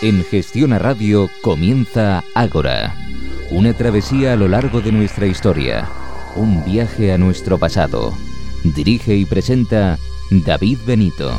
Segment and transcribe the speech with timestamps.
[0.00, 2.94] En Gestión a Radio comienza Ágora,
[3.50, 5.88] una travesía a lo largo de nuestra historia,
[6.36, 8.14] un viaje a nuestro pasado.
[8.62, 9.98] Dirige y presenta
[10.30, 11.32] David Benito.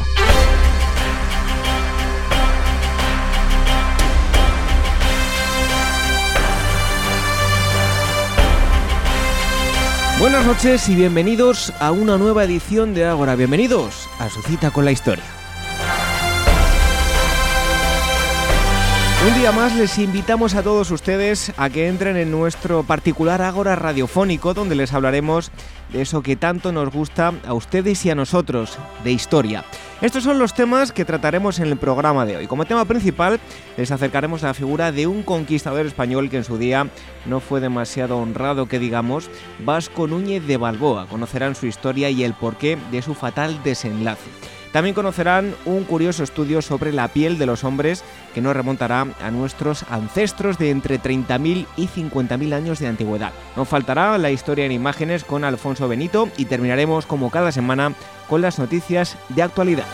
[10.19, 13.37] Buenas noches y bienvenidos a una nueva edición de Ágora.
[13.37, 15.38] Bienvenidos a su cita con la historia.
[19.29, 23.75] Un día más les invitamos a todos ustedes a que entren en nuestro particular Ágora
[23.75, 25.51] radiofónico donde les hablaremos
[25.93, 29.63] de eso que tanto nos gusta a ustedes y a nosotros, de historia.
[30.01, 32.47] Estos son los temas que trataremos en el programa de hoy.
[32.47, 33.39] Como tema principal
[33.77, 36.87] les acercaremos a la figura de un conquistador español que en su día
[37.27, 41.05] no fue demasiado honrado que digamos, Vasco Núñez de Balboa.
[41.05, 44.31] Conocerán su historia y el porqué de su fatal desenlace.
[44.71, 49.31] También conocerán un curioso estudio sobre la piel de los hombres que nos remontará a
[49.31, 53.31] nuestros ancestros de entre 30.000 y 50.000 años de antigüedad.
[53.55, 57.93] No faltará la historia en imágenes con Alfonso Benito y terminaremos como cada semana
[58.27, 59.85] con las noticias de actualidad.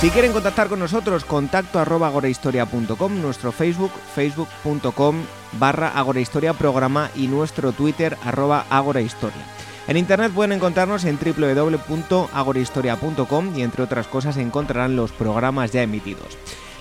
[0.00, 5.16] Si quieren contactar con nosotros, contacto arroba agorahistoria.com, nuestro Facebook, facebook.com
[5.58, 9.42] barra agorahistoria programa y nuestro Twitter arroba agorahistoria.
[9.88, 16.36] En internet pueden encontrarnos en www.agorahistoria.com y entre otras cosas encontrarán los programas ya emitidos.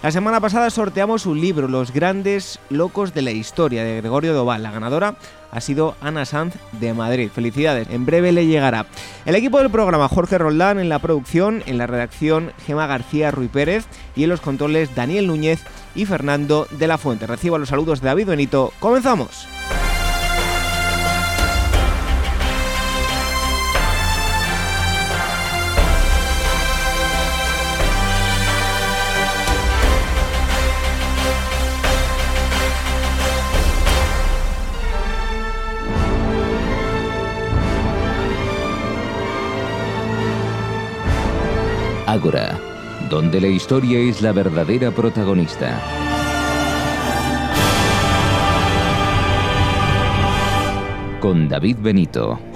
[0.06, 4.62] La semana pasada sorteamos un libro, Los grandes locos de la historia, de Gregorio Doval.
[4.62, 5.16] La ganadora
[5.52, 7.32] ha sido Ana Sanz de Madrid.
[7.34, 8.86] Felicidades, en breve le llegará.
[9.26, 13.50] El equipo del programa, Jorge Roldán en la producción, en la redacción Gema García Ruiz
[13.50, 15.64] Pérez y en los controles Daniel Núñez
[15.96, 17.26] y Fernando de la Fuente.
[17.26, 18.74] Recibo los saludos de David Benito.
[18.80, 19.55] ¡Comenzamos!
[43.10, 45.82] Donde la historia es la verdadera protagonista.
[51.20, 52.55] Con David Benito.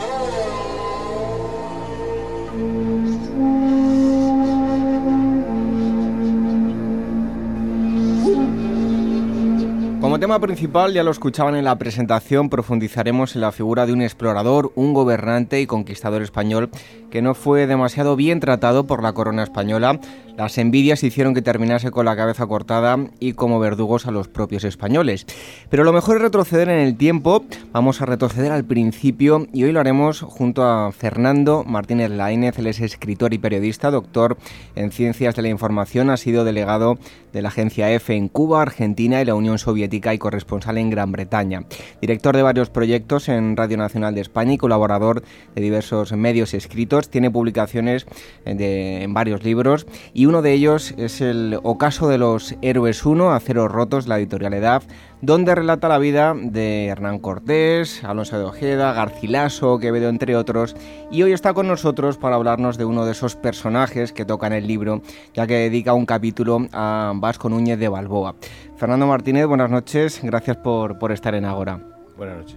[10.20, 14.02] Como tema principal, ya lo escuchaban en la presentación, profundizaremos en la figura de un
[14.02, 16.70] explorador, un gobernante y conquistador español
[17.10, 19.98] que no fue demasiado bien tratado por la corona española.
[20.38, 24.64] Las envidias hicieron que terminase con la cabeza cortada y como verdugos a los propios
[24.64, 25.26] españoles.
[25.70, 27.44] Pero lo mejor es retroceder en el tiempo.
[27.72, 32.60] Vamos a retroceder al principio y hoy lo haremos junto a Fernando Martínez Laínez.
[32.60, 34.38] Él es escritor y periodista, doctor
[34.76, 37.00] en Ciencias de la Información, ha sido delegado
[37.34, 41.12] de la agencia EFE en Cuba, Argentina y la Unión Soviética y corresponsal en Gran
[41.12, 41.64] Bretaña.
[42.02, 45.24] Director de varios proyectos en Radio Nacional de España y colaborador
[45.56, 47.10] de diversos medios escritos.
[47.10, 48.06] Tiene publicaciones
[48.46, 53.32] de, en varios libros y uno de ellos es el Ocaso de los Héroes 1,
[53.32, 54.86] Aceros Rotos, la editorial EDAF,
[55.22, 60.76] donde relata la vida de Hernán Cortés, Alonso de Ojeda, Garcilaso, Quevedo, entre otros,
[61.12, 64.54] y hoy está con nosotros para hablarnos de uno de esos personajes que toca en
[64.54, 65.02] el libro,
[65.34, 68.36] ya que dedica un capítulo a Vasco Núñez de Balboa.
[68.80, 71.82] Fernando Martínez, buenas noches, gracias por, por estar en Agora.
[72.16, 72.56] Buenas noches.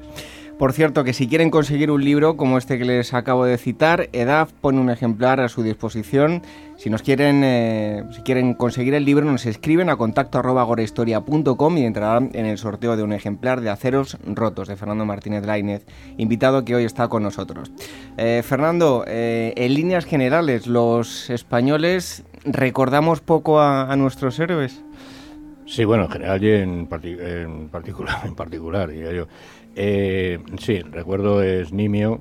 [0.56, 4.08] Por cierto, que si quieren conseguir un libro como este que les acabo de citar,
[4.12, 6.42] EDAF pone un ejemplar a su disposición.
[6.76, 10.64] Si nos quieren, eh, si quieren conseguir el libro, nos escriben a contacto arroba
[11.08, 15.84] y entrarán en el sorteo de un ejemplar de Aceros Rotos de Fernando Martínez Lainez,
[16.18, 17.72] invitado que hoy está con nosotros.
[18.16, 24.84] Eh, Fernando, eh, en líneas generales, los españoles recordamos poco a, a nuestros héroes.
[25.72, 29.26] Sí, bueno, en general y en, partic en particular, en particular, diría yo.
[29.74, 32.20] Eh, sí, recuerdo es nimio,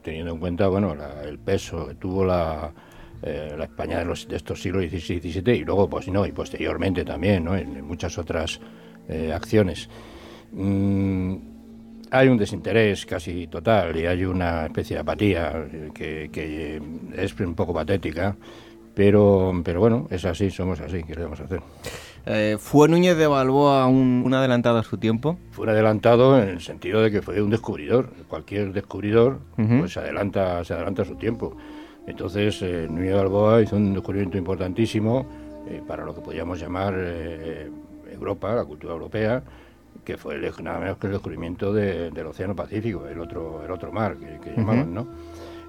[0.00, 2.72] teniendo en cuenta bueno la, el peso que tuvo la,
[3.20, 6.24] eh, la España de, los, de, estos siglos XVI y XVII y luego pues no
[6.24, 7.56] y posteriormente también ¿no?
[7.56, 8.60] en, muchas otras
[9.08, 9.88] eh, acciones.
[10.52, 11.34] Mm,
[12.12, 16.80] hay un desinterés casi total y hay una especie de apatía que, que
[17.16, 18.36] es un poco patética,
[18.94, 21.60] pero, pero bueno, es así, somos así, ¿qué le vamos a hacer?
[22.26, 25.38] Eh, ¿Fue Núñez de Balboa un, un, adelantado a su tiempo?
[25.50, 28.08] Fue un adelantado en el sentido de que fue un descubridor.
[28.28, 29.80] Cualquier descubridor uh -huh.
[29.80, 31.56] pues se adelanta, se adelanta a su tiempo.
[32.06, 35.26] Entonces, eh, Núñez de Balboa hizo un descubrimiento importantísimo
[35.68, 36.94] eh, para lo que podríamos llamar
[38.10, 39.42] Europa, la cultura europea,
[40.04, 43.70] que fue el, nada menos que el descubrimiento de, del Océano Pacífico, el otro, el
[43.70, 44.56] otro mar que, que uh -huh.
[44.56, 45.06] llamaban, ¿no?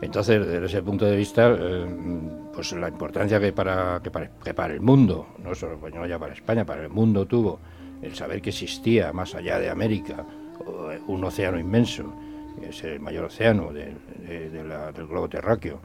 [0.02, 1.86] Entonces, desde ese punto de vista, eh,
[2.54, 6.34] pues la importancia que para, que para, el mundo, no solo pues no ya para
[6.34, 7.60] España, para el mundo tuvo
[8.02, 10.26] el saber que existía más allá de América
[11.08, 12.14] un océano inmenso,
[12.60, 15.80] que es el mayor océano del globo terráqueo,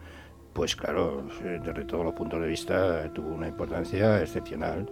[0.52, 4.88] pues claro, desde todos los puntos de vista tuvo una importancia excepcional.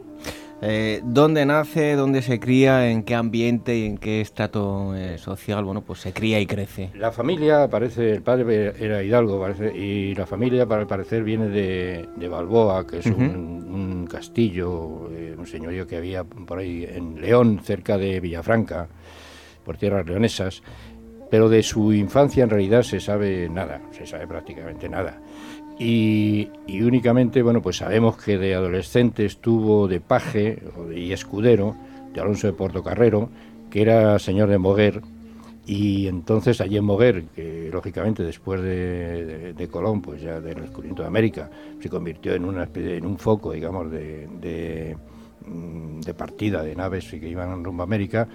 [0.61, 5.65] Eh, ¿Dónde nace, dónde se cría, en qué ambiente y en qué estrato eh, social,
[5.65, 6.91] bueno, pues se cría y crece?
[6.95, 12.29] La familia, parece, el padre era hidalgo, parece, y la familia, para parecer, viene de,
[12.29, 17.97] Balboa, que es un, castillo, eh, un señorío que había por ahí en León, cerca
[17.97, 18.89] de Villafranca,
[19.65, 20.63] por tierras leonesas,
[21.31, 25.21] pero de su infancia en realidad se sabe nada, se sabe prácticamente nada.
[25.79, 26.51] Y,
[26.83, 30.63] únicamente, bueno, pues sabemos que de adolescente estuvo de paje
[30.95, 31.77] y escudero
[32.13, 33.31] de Alonso de Portocarrero,
[33.71, 35.03] que era señor de Moguer,
[35.67, 41.09] y entonces allí en Moguer, que lógicamente después de, Colón, pues ya del descubrimiento de
[41.09, 44.97] América, se convirtió en una especie, en un foco, digamos, de
[45.47, 48.29] de partida de naves que iban rumbo a América,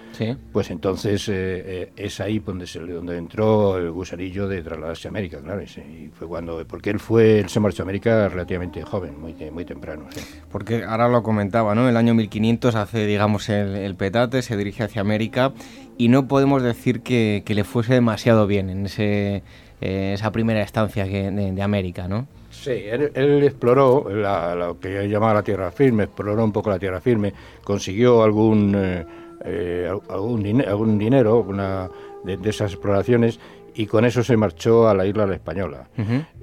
[0.52, 5.10] pues entonces eh, eh, es ahí donde, se, donde entró el gusarillo de trasladarse a
[5.10, 9.20] América, claro, y, fue cuando, porque él fue, él se marchó a América relativamente joven,
[9.20, 10.06] muy, muy temprano.
[10.50, 11.88] Porque ahora lo comentaba, ¿no?
[11.88, 15.52] El año 1500 hace, digamos, el, petate, se dirige hacia América
[15.96, 19.42] y no podemos decir que, le fuese demasiado bien en ese,
[19.80, 22.26] eh, esa primera estancia de, de América, ¿no?
[22.64, 27.34] Sí, él, exploró lo que llamaba la tierra firme, exploró un poco la tierra firme,
[27.62, 29.04] consiguió algún, eh,
[29.44, 31.90] eh, algún, dinero una,
[32.24, 33.38] de, esas exploraciones
[33.74, 35.88] y con eso se marchó a la isla la Española.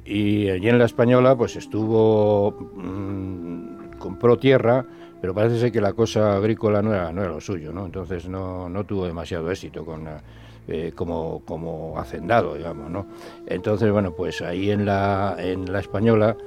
[0.06, 4.86] Y allí en la Española pues estuvo, mm, compró tierra,
[5.20, 7.88] pero parece ser que la cosa agrícola no era, no era lo suyo, ¿no?
[7.88, 10.22] entonces no, no tuvo demasiado éxito con la
[10.68, 13.08] eh, como, como hacendado, digamos, ¿no?
[13.48, 16.38] Entonces, bueno, pues ahí en la, en la española,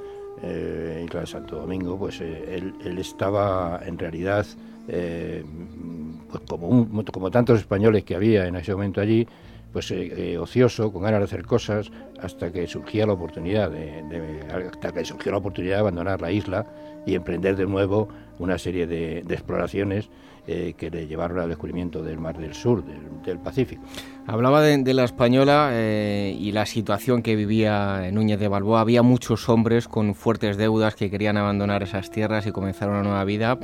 [0.43, 4.47] eh, Isla de Santo Domingo, pues eh, él, estaba en realidad,
[4.87, 9.27] pues como, como tantos españoles que había en ese momento allí,
[9.73, 9.93] pues
[10.39, 11.91] ocioso, con ganas de hacer cosas,
[12.21, 16.65] hasta que surgía la oportunidad de, hasta que surgió la oportunidad de abandonar la isla
[17.07, 18.09] y emprender de nuevo
[18.39, 20.09] una serie de, exploraciones
[20.47, 23.83] eh, que le llevaron al descubrimiento del Mar del Sur, del, Pacífico.
[24.27, 28.81] Hablaba de, la española eh, y la situación que vivía en Núñez de Balboa.
[28.81, 33.23] Había muchos hombres con fuertes deudas que querían abandonar esas tierras y comenzar una nueva
[33.25, 33.59] vida.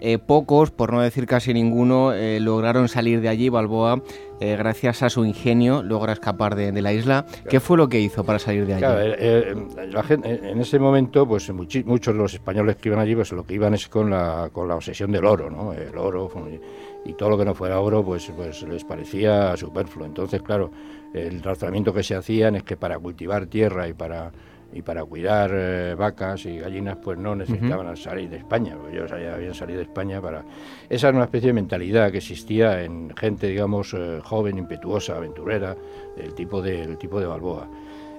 [0.00, 3.48] Eh, pocos, por no decir casi ninguno, eh, lograron salir de allí.
[3.48, 4.02] Balboa,
[4.40, 7.24] gracias a su ingenio, logra escapar de, la isla.
[7.48, 8.84] ¿Qué fue lo que hizo para salir de allí?
[10.22, 13.74] en ese momento, pues muchos de los españoles que iban allí, pues lo que iban
[13.74, 15.72] es con la, con obsesión del oro, ¿no?
[15.72, 16.28] El oro
[17.04, 20.06] y todo lo que no fuera oro, pues, pues les parecía superfluo.
[20.06, 20.70] Entonces, claro,
[21.12, 24.32] el razonamiento que se hacían es que para cultivar tierra y para
[24.74, 29.54] y para cuidar eh, vacas y gallinas pues no necesitaban salir de España, ellos habían
[29.54, 30.44] salido de España para...
[30.90, 35.76] Esa era una especie de mentalidad que existía en gente, digamos, eh, joven, impetuosa, aventurera,
[36.16, 37.68] del tipo de, tipo de Balboa.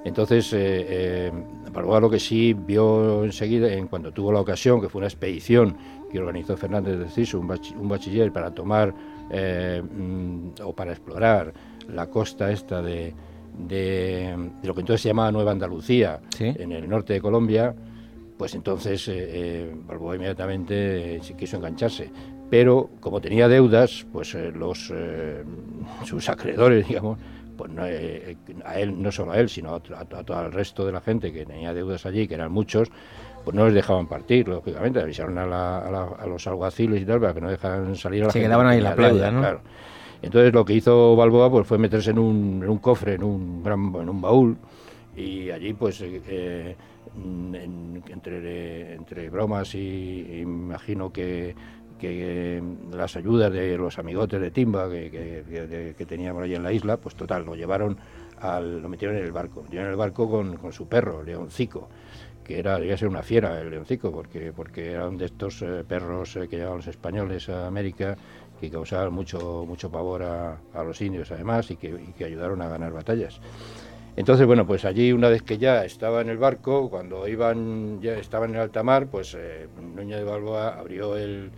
[0.05, 1.29] Entonces, eh,
[1.73, 5.75] Balboa lo que sí vio enseguida, en cuando tuvo la ocasión, que fue una expedición
[6.15, 7.47] que organizó Fernández de Ciso, un,
[7.87, 11.53] bachiller para tomar mm, o para explorar
[11.87, 13.13] la costa esta de,
[13.57, 17.75] de, lo que entonces se llamaba Nueva Andalucía, en el norte de Colombia,
[18.37, 22.11] pues entonces eh, eh Balboa inmediatamente eh, quiso engancharse.
[22.49, 24.93] Pero como tenía deudas, pues eh, los
[26.03, 27.17] sus acreedores, digamos,
[27.57, 31.01] pues no, a él, no solo a él, sino a, todo el resto de la
[31.01, 32.89] gente que tenía deudas allí, que eran muchos,
[33.45, 37.49] pues no les dejaban partir, lógicamente, avisaron a, los alguaciles y tal para que no
[37.49, 39.39] dejaran salir a la Se quedaban ahí en la playa, ¿no?
[39.39, 39.61] Claro.
[40.21, 43.63] Entonces lo que hizo Balboa pues fue meterse en un, en un cofre, en un,
[43.65, 44.57] en un baúl,
[45.15, 46.75] y allí pues eh, eh,
[48.09, 51.55] entre, entre bromas y, imagino que,
[51.99, 56.73] que las ayudas de los amigotes de Timba que, que, que, teníamos allí en la
[56.73, 57.97] isla, pues total, lo llevaron,
[58.39, 61.21] al, lo metieron en el barco, lo metieron en el barco con, con su perro,
[61.21, 61.87] Leoncico,
[62.45, 66.37] que era, debía ser una fiera el Leoncico, porque, porque era de estos eh, perros
[66.49, 68.15] que llevaban los españoles a América
[68.59, 73.39] que causaban mucho, mucho pavor a, los indios además y que, ayudaron a ganar batallas.
[74.15, 78.13] Entonces, bueno, pues allí una vez que ya estaba en el barco, cuando iban, ya
[78.13, 81.51] estaban en alta mar, pues eh, de Balboa abrió el,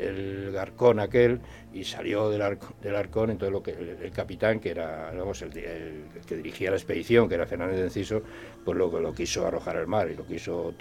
[0.00, 1.40] el garcón aquel
[1.72, 6.36] y salió del, arco, del arcón, entonces lo que el, capitán, que era el, que
[6.36, 8.22] dirigía la expedición, que era Fernández de Enciso,
[8.64, 10.74] pues lo, lo quiso arrojar al mar y lo quiso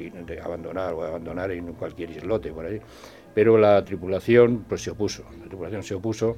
[0.43, 2.79] abandonar o abandonar en cualquier islote por ahí.
[3.33, 6.37] Pero la tripulación pues se opuso, la tripulación se opuso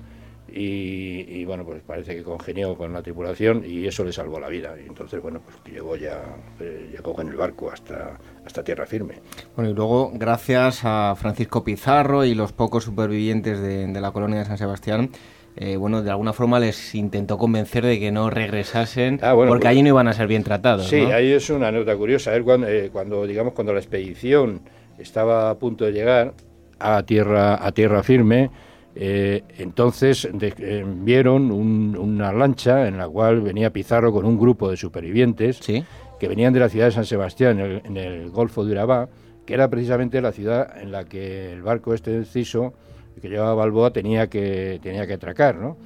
[0.53, 4.75] y, bueno, pues parece que congenió con la tripulación y eso le salvó la vida.
[4.83, 6.21] Y entonces, bueno, pues llegó ya,
[6.59, 9.15] eh, llegó en el barco hasta, hasta tierra firme.
[9.55, 14.45] Bueno, y luego, gracias a Francisco Pizarro y los pocos supervivientes de, la colonia de
[14.45, 15.11] San Sebastián,
[15.55, 19.65] eh, bueno, de alguna forma les intentó convencer de que no regresasen ah, porque pues
[19.65, 20.87] allí no iban a ser bien tratados.
[20.87, 22.31] Sí, ahí es una nota curiosa.
[22.41, 24.61] cuando, eh, cuando, digamos, cuando la expedición
[24.97, 26.33] estaba a punto de llegar
[26.79, 28.49] a tierra, a tierra firme,
[28.95, 34.77] eh, entonces eh, vieron una lancha en la cual venía Pizarro con un grupo de
[34.77, 39.09] supervivientes que venían de la ciudad de San Sebastián, en el, Golfo de Urabá,
[39.45, 42.73] que era precisamente la ciudad en la que el barco este inciso
[43.21, 45.77] que llevaba Balboa tenía que, tenía que atracar, ¿no?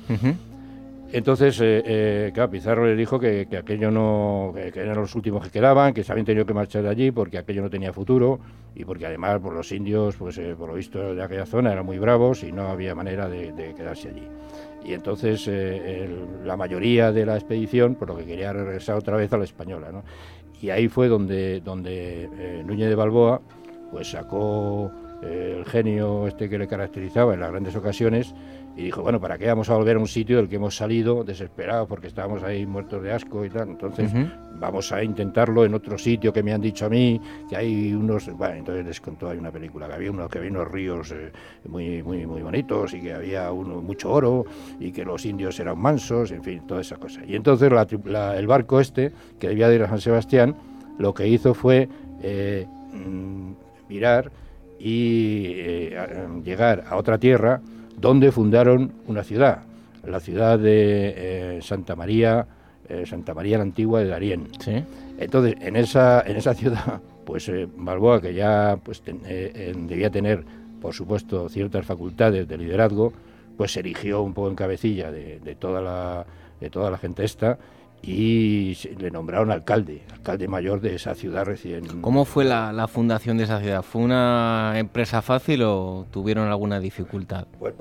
[1.15, 5.49] Entonces, eh, eh, claro, Pizarro le dijo que, aquello no, que, eran los últimos que
[5.49, 8.41] quedaban, que se habían tenido que marchar de allí porque aquello no tenía futuro
[8.75, 11.85] y porque además por los indios, pues eh, por lo visto de aquella zona eran
[11.85, 14.27] muy bravos y no había manera de, quedarse allí.
[14.83, 15.49] Y entonces
[16.43, 19.93] la mayoría de la expedición, por lo que quería regresar otra vez a la española,
[19.93, 20.03] ¿no?
[20.61, 22.29] Y ahí fue donde, donde
[22.65, 23.41] Núñez de Balboa,
[23.89, 24.91] pues sacó
[25.23, 28.35] el genio este que le caracterizaba en las grandes ocasiones
[28.75, 31.23] y dijo, bueno, ¿para qué vamos a volver a un sitio del que hemos salido
[31.23, 33.69] desesperados porque estábamos ahí muertos de asco y tal?
[33.69, 34.11] Entonces
[34.59, 38.27] vamos a intentarlo en otro sitio que me han dicho a mí, que hay unos...
[38.35, 41.31] Bueno, entonces les contó, hay una película, que había, uno, que había unos ríos eh,
[41.69, 44.45] muy, muy, muy bonitos y que había uno, mucho oro
[44.77, 47.21] y que los indios eran mansos, en fin, toda esa cosa.
[47.25, 50.55] Y entonces el barco este, que debía de ir a San Sebastián,
[50.97, 51.87] lo que hizo fue
[52.21, 53.51] eh, mm,
[53.87, 54.31] mirar
[54.79, 57.61] y eh, llegar a otra tierra
[57.97, 59.63] donde fundaron una ciudad,
[60.05, 61.13] la ciudad de
[61.57, 62.45] eh, Santa María,
[62.87, 64.47] eh, Santa María la Antigua de Darién.
[65.17, 70.43] Entonces, en esa, en esa ciudad, pues eh, Balboa, que ya pues, debía tener,
[70.81, 73.13] por supuesto, ciertas facultades de liderazgo,
[73.57, 76.25] pues se erigió un poco en cabecilla de, de toda, la,
[76.59, 77.57] de toda la gente esta
[78.01, 82.01] y le nombraron alcalde, alcalde mayor de esa ciudad recién.
[82.01, 83.81] ¿Cómo fue la, fundación de esa ciudad?
[83.81, 87.47] ¿Fue una empresa fácil o tuvieron alguna dificultad?
[87.57, 87.73] Pues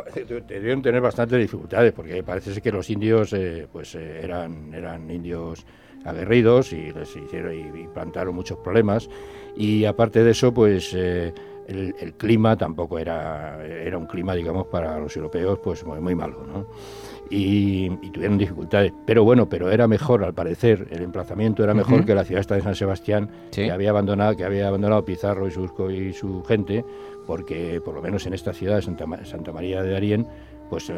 [0.48, 5.66] debieron tener bastantes dificultades porque parece que los indios eh, pues eh, eran, eran indios
[6.04, 9.08] aguerridos y les hicieron y, plantaron muchos problemas
[9.56, 11.32] y aparte de eso pues eh,
[11.66, 16.44] el, clima tampoco era era un clima digamos para los europeos pues muy, muy malo
[16.46, 16.66] ¿no?
[17.34, 18.92] Y, tuvieron dificultades.
[19.04, 22.54] Pero bueno, pero era mejor, al parecer, el emplazamiento era mejor que la ciudad esta
[22.54, 26.84] de San Sebastián, que había abandonado, que había abandonado Pizarro y su, y su gente,
[27.26, 30.28] porque por lo menos en esta ciudad de Santa, Santa María de Darién,
[30.74, 30.90] pues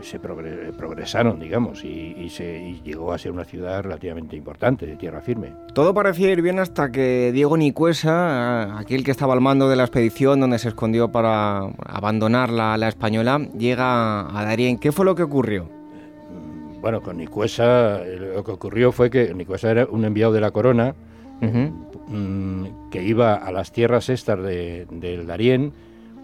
[0.00, 5.52] se progresaron, digamos, y, se llegó a ser una ciudad relativamente importante, de tierra firme.
[5.74, 9.82] Todo parecía ir bien hasta que Diego Nicuesa, aquel que estaba al mando de la
[9.82, 14.78] expedición donde se escondió para abandonar la, española, llega a Darien.
[14.78, 15.64] ¿Qué fue lo que ocurrió?
[15.64, 20.50] Mm, bueno, con Nicuesa lo que ocurrió fue que Nicuesa era un enviado de la
[20.50, 20.94] corona
[21.42, 25.74] mm, que iba a las tierras estas de, del Darién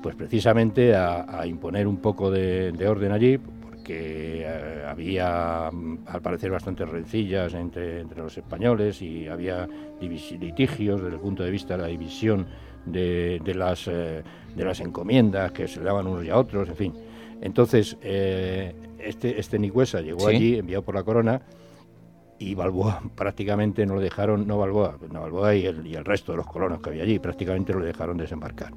[0.06, 6.52] pues precisamente a, imponer un poco de, orden allí, porque eh, había, mm, al parecer,
[6.52, 9.68] bastantes rencillas entre, los españoles y había
[10.00, 12.46] litigios desde el punto de vista de la división
[12.84, 14.22] de, las, eh,
[14.54, 16.94] de las encomiendas que se le daban unos y a otros, en fin.
[17.40, 21.42] Entonces, eh, este, este Nicuesa llegó allí, enviado por la corona,
[22.38, 26.30] y Balboa prácticamente no lo dejaron, no Balboa, no Balboa y el, y el resto
[26.30, 28.70] de los colonos que había allí, prácticamente lo dejaron desembarcar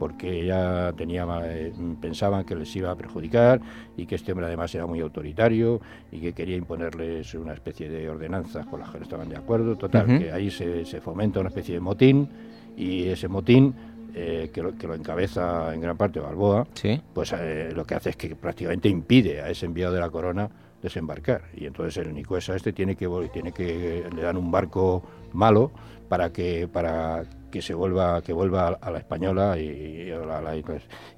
[0.00, 3.60] porque ya tenía, eh, pensaban que les iba a perjudicar
[3.98, 5.78] y que este hombre además era muy autoritario
[6.10, 9.76] y que quería imponerles una especie de ordenanzas con las que no estaban de acuerdo.
[9.76, 12.30] Total, que ahí se, fomenta una especie de motín
[12.78, 13.74] y ese motín
[14.14, 16.66] eh, que, lo, que, lo, encabeza en gran parte Balboa,
[17.12, 20.48] pues eh, lo que hace es que prácticamente impide a ese enviado de la corona
[20.80, 21.42] desembarcar.
[21.54, 25.02] Y entonces el Nicuesa este tiene que, tiene que le dan un barco
[25.34, 25.70] malo
[26.10, 30.10] para que para que se vuelva que vuelva a la española y,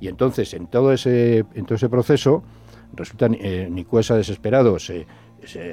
[0.02, 2.44] entonces en todo ese en todo ese proceso
[2.92, 5.06] resulta eh, Nicuesa desesperado se,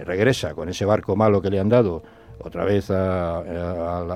[0.06, 2.02] regresa con ese barco malo que le han dado
[2.40, 3.44] otra vez a,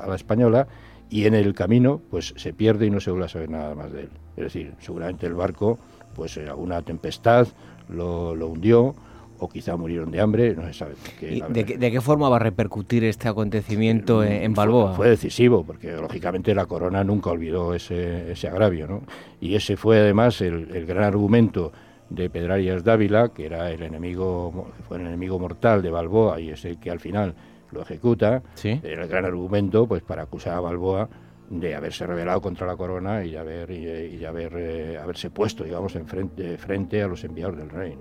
[0.07, 0.67] la, española
[1.09, 3.91] y en el camino pues se pierde y no se vuelve a saber nada más
[3.91, 4.09] de él.
[4.37, 5.79] Es decir seguramente el barco
[6.15, 7.49] pues alguna tempestad
[7.89, 8.95] lo hundió
[9.43, 10.93] o quizá murieron de hambre, no se sabe.
[11.19, 14.93] de, qué, forma va a repercutir este acontecimiento en, Balboa?
[14.93, 19.01] Fue, decisivo, porque lógicamente la corona nunca olvidó ese, ese agravio, ¿no?
[19.39, 21.71] Y ese fue además el, gran argumento
[22.09, 26.63] de Pedrarias Dávila, que era el enemigo, fue el enemigo mortal de Balboa y es
[26.65, 27.35] el que al final
[27.71, 31.09] lo ejecuta, era el gran argumento pues para acusar a Balboa
[31.49, 35.95] de haberse rebelado contra la corona y de haber, y, haber eh, haberse puesto, digamos,
[35.95, 37.95] en frente, frente a los enviados del rey.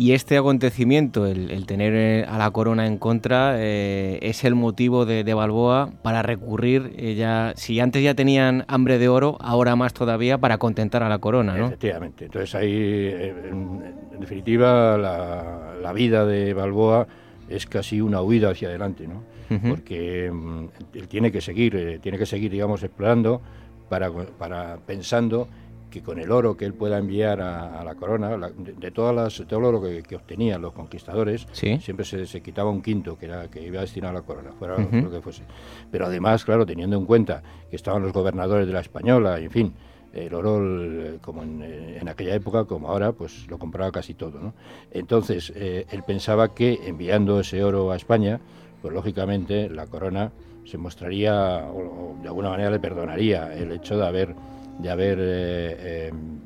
[0.00, 5.06] Y este acontecimiento, el, tener eh, a la corona en contra, eh, es el motivo
[5.06, 10.38] de, Balboa para recurrir, ya si antes ya tenían hambre de oro, ahora más todavía
[10.38, 11.66] para contentar a la corona, ¿no?
[11.66, 12.26] Efectivamente.
[12.26, 17.08] Entonces ahí, en, definitiva, la, la vida de Balboa
[17.48, 19.22] es casi una huida hacia adelante, ¿no?
[19.68, 20.64] porque mm,
[20.94, 23.40] él tiene que seguir, eh, tiene que seguir, digamos, explorando
[23.88, 25.48] para, para pensando
[25.90, 29.60] que con el oro que él pueda enviar a, la corona, de, todas las, todo
[29.60, 33.80] el oro que, obtenían los conquistadores, siempre se, quitaba un quinto que era que iba
[33.80, 35.42] destinado a la corona, fuera lo que fuese.
[35.90, 39.74] Pero además, claro, teniendo en cuenta que estaban los gobernadores de la española, en fin,
[40.12, 44.38] el oro, como en, aquella época, como ahora, pues lo compraba casi todo.
[44.40, 44.54] ¿no?
[44.90, 48.40] Entonces, eh, él pensaba que enviando ese oro a España,
[48.80, 50.32] pues lógicamente la corona
[50.64, 54.34] se mostraría, o, de alguna manera le perdonaría el hecho de haber,
[54.78, 56.38] de haber eh, em,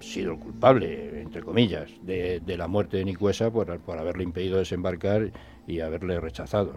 [0.00, 5.30] sido el culpable, entre comillas, de, la muerte de Nicuesa por, por, haberle impedido desembarcar
[5.66, 6.72] y haberle rechazado.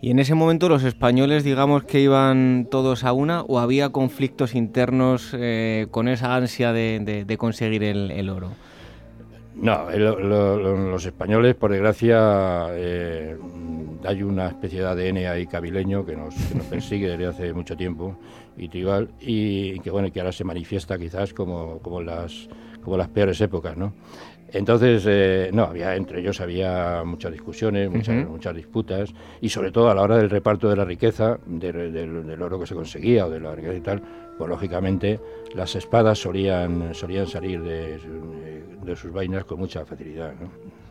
[0.00, 4.54] Y en ese momento los españoles, digamos que iban todos a una o había conflictos
[4.54, 8.52] internos eh, con esa ansia de, conseguir el, oro.
[9.54, 13.36] No, los españoles, por desgracia, eh,
[14.04, 16.34] hay una especie de ADN ahí cabileño que nos,
[16.70, 18.16] persigue desde hace mucho tiempo
[18.56, 22.48] y tribal y que bueno que ahora se manifiesta quizás como, como las
[22.82, 23.94] como las peores épocas, ¿no?
[24.52, 29.88] Entonces, eh, no, había entre ellos había muchas discusiones, muchas, muchas disputas, y sobre todo
[29.88, 33.40] a la hora del reparto de la riqueza, del oro que se conseguía o de
[33.40, 34.02] la riqueza y tal,
[34.36, 35.18] pues lógicamente
[35.54, 37.98] las espadas solían, solían salir de,
[38.84, 40.34] de sus vainas con mucha facilidad.
[40.38, 40.81] ¿no?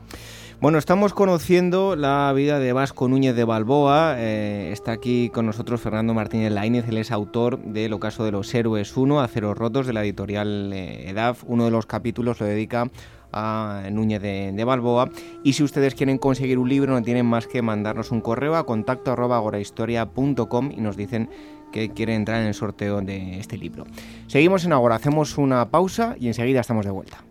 [0.61, 4.13] Bueno, estamos conociendo la vida de Vasco Núñez de Balboa.
[4.19, 8.53] Eh, está aquí con nosotros Fernando Martínez Laínez, él es autor del Ocaso de los
[8.53, 11.43] Héroes 1, Aceros Rotos, de la editorial eh, EDAF.
[11.47, 12.91] Uno de los capítulos lo dedica
[13.33, 15.09] a Núñez de, Balboa.
[15.43, 18.63] Y si ustedes quieren conseguir un libro, no tienen más que mandarnos un correo a
[18.63, 21.29] contacto y nos dicen
[21.71, 23.85] que quieren entrar en el sorteo de este libro.
[24.27, 27.30] Seguimos en Agora, hacemos una pausa y enseguida estamos de vuelta.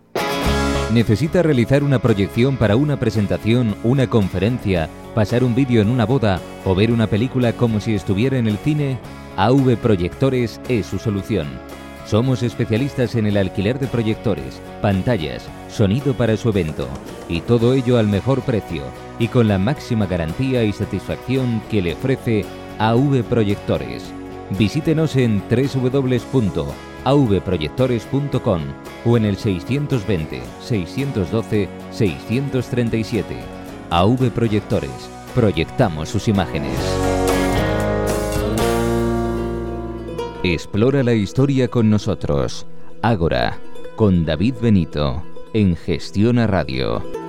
[0.92, 6.40] ¿Necesita realizar una proyección para una presentación, una conferencia, pasar un vídeo en una boda
[6.64, 8.98] o ver una película como si estuviera en el cine?
[9.36, 11.46] AV Proyectores es su solución.
[12.06, 16.88] Somos especialistas en el alquiler de proyectores, pantallas, sonido para su evento
[17.28, 18.82] y todo ello al mejor precio
[19.20, 22.44] y con la máxima garantía y satisfacción que le ofrece
[22.80, 24.12] AV Proyectores.
[24.58, 28.62] Visítenos en www avproyectores.com
[29.04, 33.36] o en el 620 612 637.
[33.90, 35.10] AV Proyectores.
[35.34, 36.76] Proyectamos sus imágenes.
[40.42, 42.66] Explora la historia con nosotros.
[43.02, 43.58] Ágora,
[43.96, 47.19] con David Benito, en Gestiona Radio.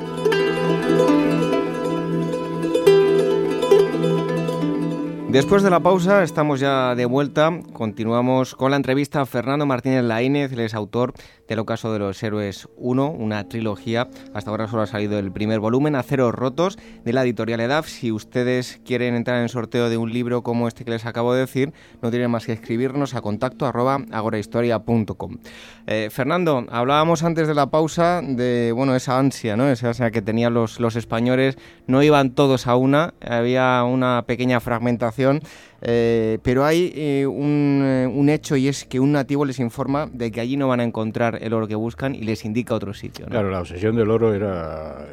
[5.31, 7.57] Después de la pausa estamos ya de vuelta.
[7.71, 11.13] Continuamos con la entrevista a Fernando Martínez Laínez, él es autor
[11.51, 14.07] del Ocaso de los Héroes 1, una trilogía.
[14.33, 17.89] Hasta ahora solo ha salido el primer volumen, Aceros Rotos, de la editorial EDAF.
[17.89, 21.33] Si ustedes quieren entrar en el sorteo de un libro como este que les acabo
[21.33, 25.39] de decir, no tienen más que escribirnos a contacto arroba agorahistoria.com.
[25.87, 29.67] Eh, Fernando, hablábamos antes de la pausa de bueno esa ansia, ¿no?
[29.67, 31.57] esa ansia que tenían los, los españoles.
[31.85, 35.41] No iban todos a una, había una pequeña fragmentación
[35.83, 40.07] eh, pero hay eh, un, eh, un, hecho y es que un nativo les informa
[40.13, 42.93] de que allí no van a encontrar el oro que buscan y les indica otro
[42.93, 43.25] sitio.
[43.25, 45.07] Claro, la obsesión del oro era,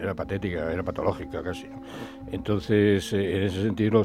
[0.00, 1.66] era patética, era patológica casi.
[2.30, 4.02] Entonces, en ese sentido,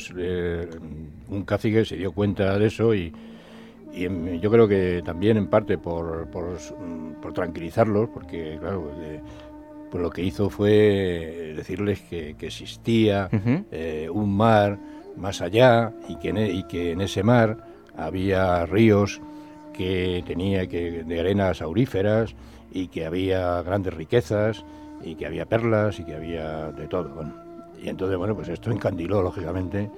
[1.30, 3.14] un cacique se dio cuenta de eso y,
[3.94, 6.58] y yo creo que también en parte por, por,
[7.22, 8.92] por tranquilizarlos, porque claro,
[9.92, 13.30] pues lo que hizo fue decirles que, que existía
[14.12, 14.80] un mar
[15.18, 17.58] más allá y que, en, e, y que en ese mar
[17.98, 19.22] había ríos
[19.74, 22.36] que tenía que, de arenas auríferas
[22.72, 24.66] y que había grandes riquezas
[25.04, 27.10] y que había perlas y que había de todo.
[27.82, 29.90] y entonces, bueno, pues esto encandiló, lógicamente,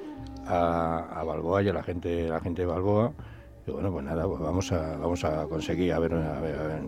[0.45, 3.12] a, Balboa y a la gente, la gente de Balboa.
[3.67, 6.12] Bueno, pues nada, pues vamos a, vamos a conseguir, a a ver,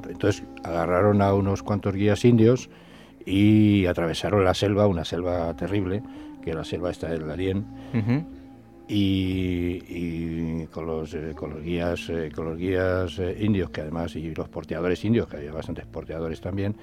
[0.10, 2.70] Entonces agarraron a unos cuantos guías indios
[3.26, 6.04] y atravesaron la selva, una selva terrible,
[6.44, 7.66] que la selva está del Darién,
[8.88, 14.16] y, con, los, eh, con los guías, eh, con los guías eh, indios, que además,
[14.16, 16.76] y los porteadores indios, que había bastantes porteadores también,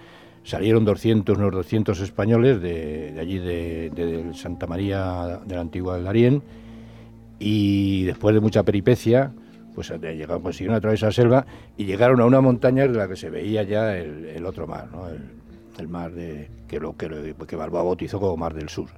[0.42, 6.42] salieron 200, unos 200 españoles de, allí de, Santa María de la antigua del Darién,
[7.38, 9.32] Y después de mucha peripecia,
[9.74, 11.46] pues llegaron, consiguieron atravesar la selva
[11.76, 15.08] y llegaron a una montaña de la que se veía ya el, otro mar, ¿no?
[15.08, 18.88] el, mar de, que, lo, que, que Balboa bautizó como Mar del Sur,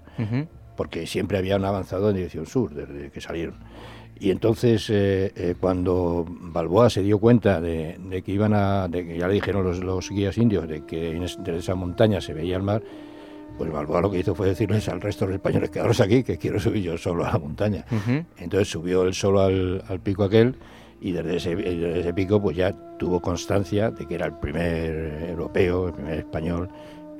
[0.77, 3.57] porque siempre habían avanzado en dirección sur desde que salieron.
[4.19, 9.19] Y entonces, eh, eh, cuando Balboa se dio cuenta de, que iban a, de que
[9.19, 12.63] ya le dijeron los, los guías indios, de que desde esa montaña se veía el
[12.63, 12.83] mar,
[13.59, 16.39] pues Balboa lo que hizo fue decirles al resto de los españoles, quedaros aquí, que
[16.39, 17.85] quiero subir yo solo a la montaña.
[18.39, 20.57] Entonces subió él solo al, pico aquel
[21.01, 25.31] y desde ese, desde ese, pico pues ya tuvo constancia de que era el primer
[25.31, 26.69] europeo, el primer español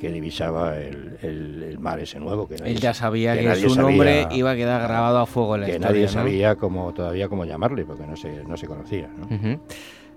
[0.03, 2.49] que divisaba el, el, mar ese nuevo.
[2.49, 5.67] Que Él ya sabía que, su nombre iba a quedar grabado a fuego en la
[5.69, 9.09] que nadie sabía cómo, todavía cómo llamarle, porque no se, no se conocía.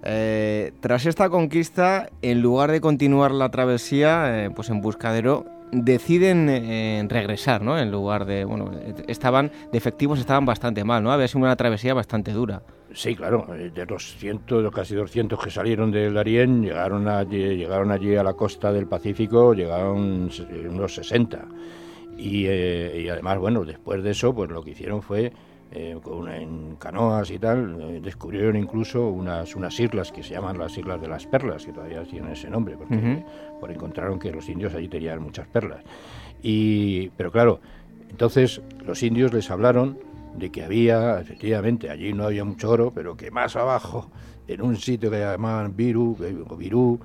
[0.01, 6.49] Eh, tras esta conquista, en lugar de continuar la travesía, eh, pues en Buscadero, deciden
[6.49, 7.77] eh, regresar, ¿no?
[7.77, 8.71] En lugar de, bueno,
[9.07, 11.11] estaban, de efectivos estaban bastante mal, ¿no?
[11.11, 12.63] Había sido una travesía bastante dura.
[12.95, 17.91] Sí, claro, eh, de los cientos, casi 200 que salieron del Darién, llegaron allí, llegaron
[17.91, 20.29] allí a la costa del Pacífico, llegaron
[20.69, 21.45] unos 60.
[22.17, 25.33] Y, eh, y además, bueno, después de eso, pues lo que hicieron fue
[25.71, 30.57] eh, con, en canoas y tal, eh, descubrieron incluso unas, unas islas que se llaman
[30.57, 33.25] las Islas de las Perlas, que todavía tienen ese nombre, porque
[33.59, 35.83] por encontraron que los indios allí tenían muchas perlas.
[36.41, 37.59] Y, pero claro,
[38.09, 39.97] entonces los indios les hablaron
[40.37, 44.09] de que había, efectivamente, allí no había mucho oro, pero que más abajo,
[44.47, 46.15] en un sitio que llamaban Viru,
[46.57, 46.99] Virú,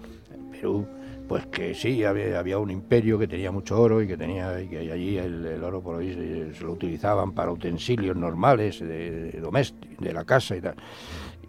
[0.50, 0.86] Perú,
[1.28, 5.16] pues que sí, había, un imperio que tenía mucho oro y que tenía que allí
[5.16, 10.56] el, oro por ahí se, lo utilizaban para utensilios normales de, de, de la casa
[10.56, 10.74] y tal.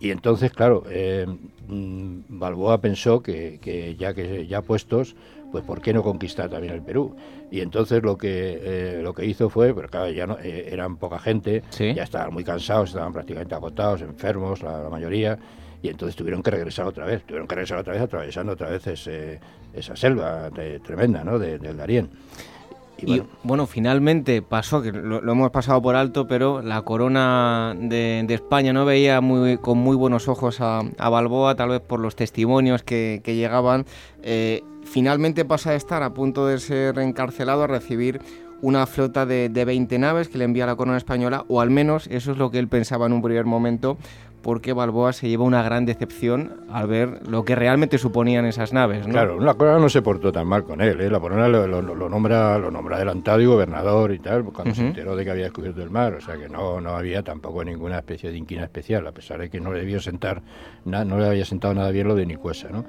[0.02, 1.28] Y entonces, claro, eh,
[1.68, 5.16] mm, Balboa pensó que, ya que ya puestos,
[5.52, 7.16] pues ¿por qué no conquistar también el Perú?
[7.50, 10.98] Y entonces lo que eh, lo que hizo fue, pero claro, ya no, eh, eran
[10.98, 15.38] poca gente, ya estaban muy cansados, estaban prácticamente agotados, enfermos, la mayoría,
[15.82, 18.86] y entonces tuvieron que regresar otra vez, tuvieron que regresar otra vez atravesando otra vez
[18.88, 19.40] ese,
[19.74, 20.50] esa selva
[20.84, 21.40] tremenda ¿no?
[21.40, 22.10] del Darién.
[23.04, 23.66] Y, bueno.
[23.66, 29.22] finalmente pasó, que lo, hemos pasado por alto, pero la corona de, España no veía
[29.22, 33.86] muy, con muy buenos ojos a, Balboa, tal vez por los testimonios que, llegaban.
[34.22, 38.22] Eh, finalmente pasa a estar a punto de ser encarcelado a recibir
[38.62, 42.08] una flota de, de 20 naves que le envía la corona española, o al menos
[42.08, 43.98] eso es lo que él pensaba en un primer momento,
[44.42, 49.06] porque Balboa se lleva una gran decepción al ver lo que realmente suponían esas naves.
[49.06, 49.14] ¿no?
[49.14, 51.10] Claro, la corona no se portó tan mal con él, ¿eh?
[51.10, 55.24] la corona lo, nombra lo nombra adelantado y gobernador y tal, cuando se enteró de
[55.24, 58.38] que había descubierto el mar, o sea que no, no había tampoco ninguna especie de
[58.38, 60.42] inquina especial, a pesar de que no le debió sentar,
[60.86, 62.86] no le había sentado nada bien lo de Nicuesa, ¿no?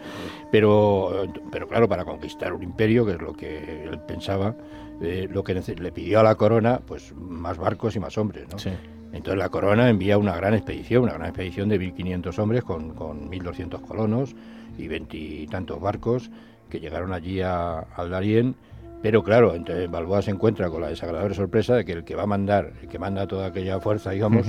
[0.51, 4.55] Pero, pero claro, para conquistar un imperio, que es lo que él pensaba,
[5.01, 8.59] eh, lo que le pidió a la corona, pues más barcos y más hombres, ¿no?
[8.59, 8.71] Sí.
[9.13, 13.31] Entonces la corona envía una gran expedición, una gran expedición de 1.500 hombres con, con
[13.31, 14.35] 1.200 colonos
[14.79, 16.31] y veintitantos barcos
[16.71, 18.57] que llegaron allí a, al Darién.
[19.03, 22.23] Pero claro, entonces Balboa se encuentra con la desagradable sorpresa de que el que va
[22.23, 24.47] a mandar, el que manda toda aquella fuerza, digamos,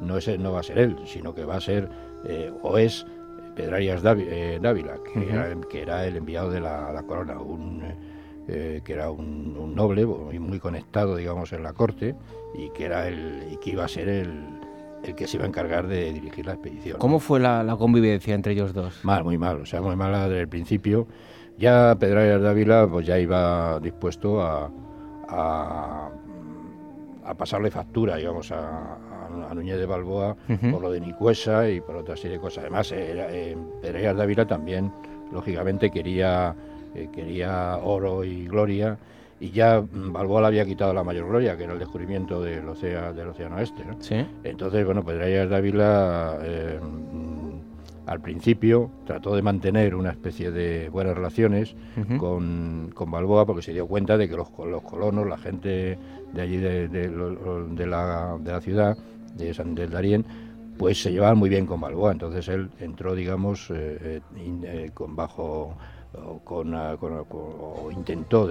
[0.00, 1.88] no, es, no va a ser él, sino que va a ser
[2.24, 3.04] eh, o es
[3.56, 7.82] Pedrarias eh, Dávila, que, era, que, era, el enviado de la, corona, un,
[8.48, 12.14] eh, que era un, un noble muy, muy, conectado, digamos, en la corte
[12.54, 14.60] y que era el y que iba a ser el,
[15.02, 16.98] el que se iba a encargar de dirigir la expedición.
[16.98, 19.04] ¿Cómo fue la, convivencia entre ellos dos?
[19.04, 21.06] Mal, muy mal, o sea, muy mala desde el principio.
[21.58, 24.70] Ya Pedrarias Dávila pues ya iba dispuesto a,
[25.28, 26.10] a,
[27.36, 28.98] pasarle factura, digamos, a,
[29.50, 30.36] a Núñez de Balboa
[30.70, 32.64] por lo de Nicuesa y por otra serie de cosas.
[32.64, 34.92] Además, era, eh, Dávila también,
[35.32, 36.54] lógicamente, quería,
[36.96, 38.98] eh, quería oro y gloria
[39.38, 43.12] y ya Balboa le había quitado la mayor gloria, que era el descubrimiento del océano,
[43.12, 43.84] del océano Este.
[43.84, 43.98] ¿no?
[44.44, 45.18] Entonces, bueno, pues
[45.50, 51.74] Dávila eh, mm, al principio trató de mantener una especie de buenas relaciones
[52.18, 55.98] con, con, Balboa porque se dio cuenta de que los, los colonos, la gente
[56.32, 57.08] de allí de, de,
[57.86, 58.96] la, de la, ciudad,
[59.34, 60.24] de San del Darién,
[60.78, 62.12] pues se llevaban muy bien con Balboa.
[62.12, 65.74] Entonces él entró, digamos, eh, eh, con bajo
[66.44, 68.48] con, o intentó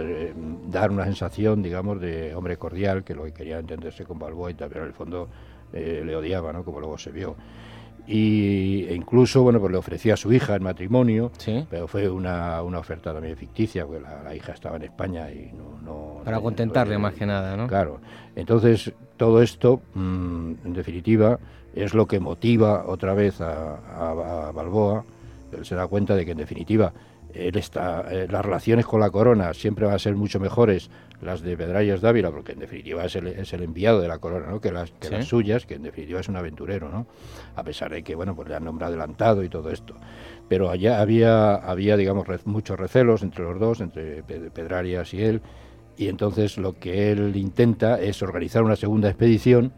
[0.67, 4.81] dar una sensación, digamos, de hombre cordial, que lo que quería entenderse con Balboa, pero
[4.81, 5.29] en el fondo
[5.73, 6.63] eh, le odiaba, ¿no?
[6.63, 7.35] Como luego se vio.
[8.07, 11.31] Y, e incluso, bueno, pues le ofreció a su hija en matrimonio,
[11.69, 15.51] pero fue una, una, oferta también ficticia, porque la, hija estaba en España y
[15.83, 16.21] no...
[16.23, 17.67] Para contentarle más que nada, ¿no?
[17.67, 17.99] Claro.
[18.35, 21.39] Entonces, todo esto, mm, en definitiva,
[21.73, 25.03] es lo que motiva otra vez a, a Balboa.
[25.51, 26.93] Él se da cuenta de que, en definitiva,
[27.35, 30.89] él está, eh, las relaciones con la corona siempre van a ser mucho mejores
[31.21, 34.47] las de Pedrallas Dávila, porque en definitiva es el, es el enviado de la corona,
[34.47, 34.61] ¿no?
[34.61, 37.07] que, las, que las suyas, que en definitiva es un aventurero, ¿no?
[37.55, 39.95] a pesar de que bueno pues le han nombrado adelantado y todo esto.
[40.47, 45.41] Pero allá había, había digamos, muchos recelos entre los dos, entre Pedrarias y él,
[45.97, 49.71] y entonces lo que él intenta es organizar una segunda expedición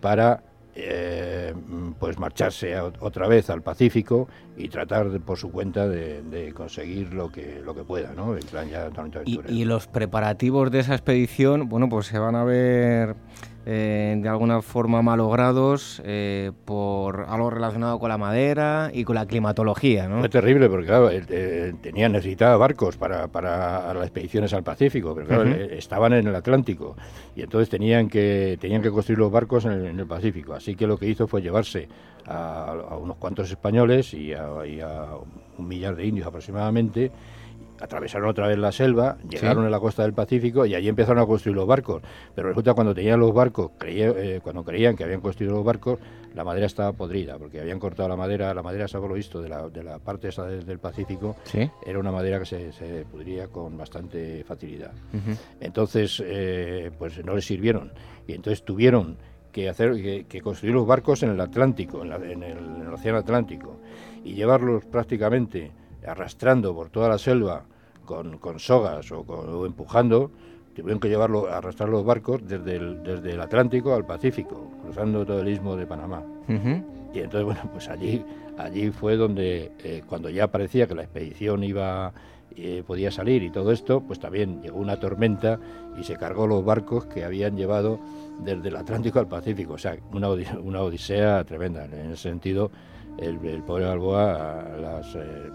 [0.00, 0.42] para
[0.76, 1.54] eh,
[1.98, 7.60] pues marcharse otra vez al Pacífico y tratar por su cuenta de, conseguir lo que
[7.64, 8.36] lo que pueda, ¿no?
[8.36, 8.90] El plan ya
[9.24, 13.16] y, y, los preparativos de esa expedición, bueno, pues se van a ver
[13.66, 19.24] eh, de alguna forma malogrados eh, por algo relacionado con la madera y con la
[19.24, 20.06] climatología.
[20.06, 20.20] ¿no?
[20.20, 21.10] Fue terrible porque claro,
[21.80, 26.34] tenía, necesitaba barcos para, para, las expediciones al Pacífico, pero claro, eh, estaban en el
[26.34, 26.94] Atlántico
[27.34, 30.52] y entonces tenían que, tenían que construir los barcos en el, Pacífico.
[30.52, 31.88] Así que lo que hizo fue llevarse
[32.26, 34.46] a, unos cuantos españoles y a
[35.56, 37.10] un millar de indios aproximadamente
[37.84, 41.26] atravesaron otra vez la selva, llegaron a la costa del Pacífico y allí empezaron a
[41.26, 42.02] construir los barcos.
[42.34, 45.98] Pero resulta cuando tenían los barcos, eh, cuando creían que habían construido los barcos,
[46.34, 49.48] la madera estaba podrida, porque habían cortado la madera, la madera, se lo visto, de
[49.48, 51.36] la, de la parte esa del Pacífico,
[51.86, 54.92] era una madera que se, se, pudría con bastante facilidad.
[55.60, 57.92] Entonces, eh, pues no les sirvieron.
[58.26, 59.16] Y entonces tuvieron
[59.52, 63.76] que hacer que, construir los barcos en el Atlántico, en, el, en el Océano Atlántico,
[64.24, 65.70] y llevarlos prácticamente
[66.06, 67.64] arrastrando por toda la selva
[68.04, 70.30] con, con sogas o, empujando,
[70.74, 75.40] tuvieron que llevarlo, arrastrar los barcos desde el, desde el Atlántico al Pacífico, cruzando todo
[75.40, 76.22] el istmo de Panamá.
[76.48, 78.24] Y entonces, bueno, pues allí,
[78.58, 82.12] allí fue donde, eh, cuando ya parecía que la expedición iba,
[82.56, 85.60] eh, podía salir y todo esto, pues también llegó una tormenta
[85.96, 88.00] y se cargó los barcos que habían llevado
[88.40, 89.74] desde el Atlántico al Pacífico.
[89.74, 91.84] O sea, una, una odisea tremenda.
[91.84, 92.72] En ese sentido,
[93.18, 95.14] el, el pobre Balboa, las...
[95.14, 95.50] Eh,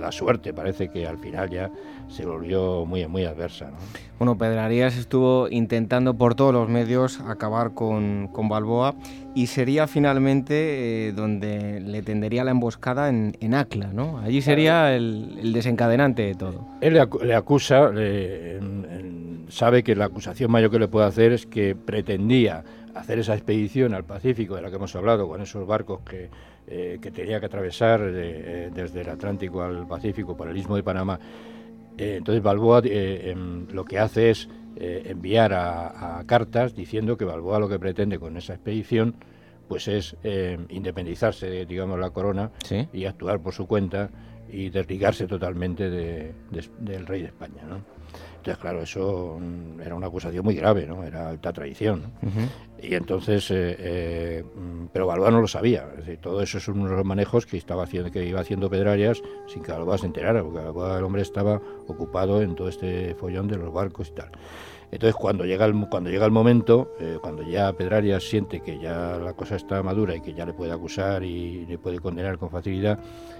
[0.00, 1.70] la suerte parece que al final ya
[2.08, 3.70] se volvió muy, muy adversa.
[4.18, 8.94] Bueno, Pedrarías estuvo intentando por todos los medios acabar con, con Balboa
[9.34, 14.18] y sería finalmente eh, donde le tendería la emboscada en, en Acla, ¿no?
[14.18, 16.66] Allí sería el, desencadenante de todo.
[16.80, 17.90] Él le, acusa,
[19.48, 23.94] sabe que la acusación mayor que le puede hacer es que pretendía hacer esa expedición
[23.94, 26.28] al Pacífico de la que hemos hablado, con esos barcos que
[26.72, 30.84] eh, que tenía que atravesar eh, desde el Atlántico al Pacífico por el istmo de
[30.84, 31.18] Panamá.
[31.98, 37.68] Eh, entonces Balboa em, lo que hace es enviar a, cartas diciendo que Balboa lo
[37.68, 39.16] que pretende con esa expedición
[39.66, 40.16] pues es
[40.68, 42.50] independizarse, digamos, la corona
[42.92, 44.10] y actuar por su cuenta
[44.48, 47.62] y desligarse totalmente del rey de España.
[47.68, 47.80] ¿no?
[48.40, 51.04] Entonces, claro, eso mm, era una acusación muy grave, ¿no?
[51.04, 52.04] Era alta traición.
[52.82, 55.88] Y entonces, eh, eh, mm, pero Balboa no lo sabía.
[55.92, 59.62] Es decir, todo eso son unos manejos que estaba haciendo, que iba haciendo Pedrarias sin
[59.62, 63.72] que Balboa se enterara, porque el hombre estaba ocupado en todo este follón de los
[63.72, 64.30] barcos y tal.
[64.92, 69.18] Entonces, cuando llega el, cuando llega el momento, eh, cuando ya Pedrarias siente que ya
[69.18, 72.50] la cosa está madura y que ya le puede acusar y le puede condenar con
[72.50, 72.98] facilidad,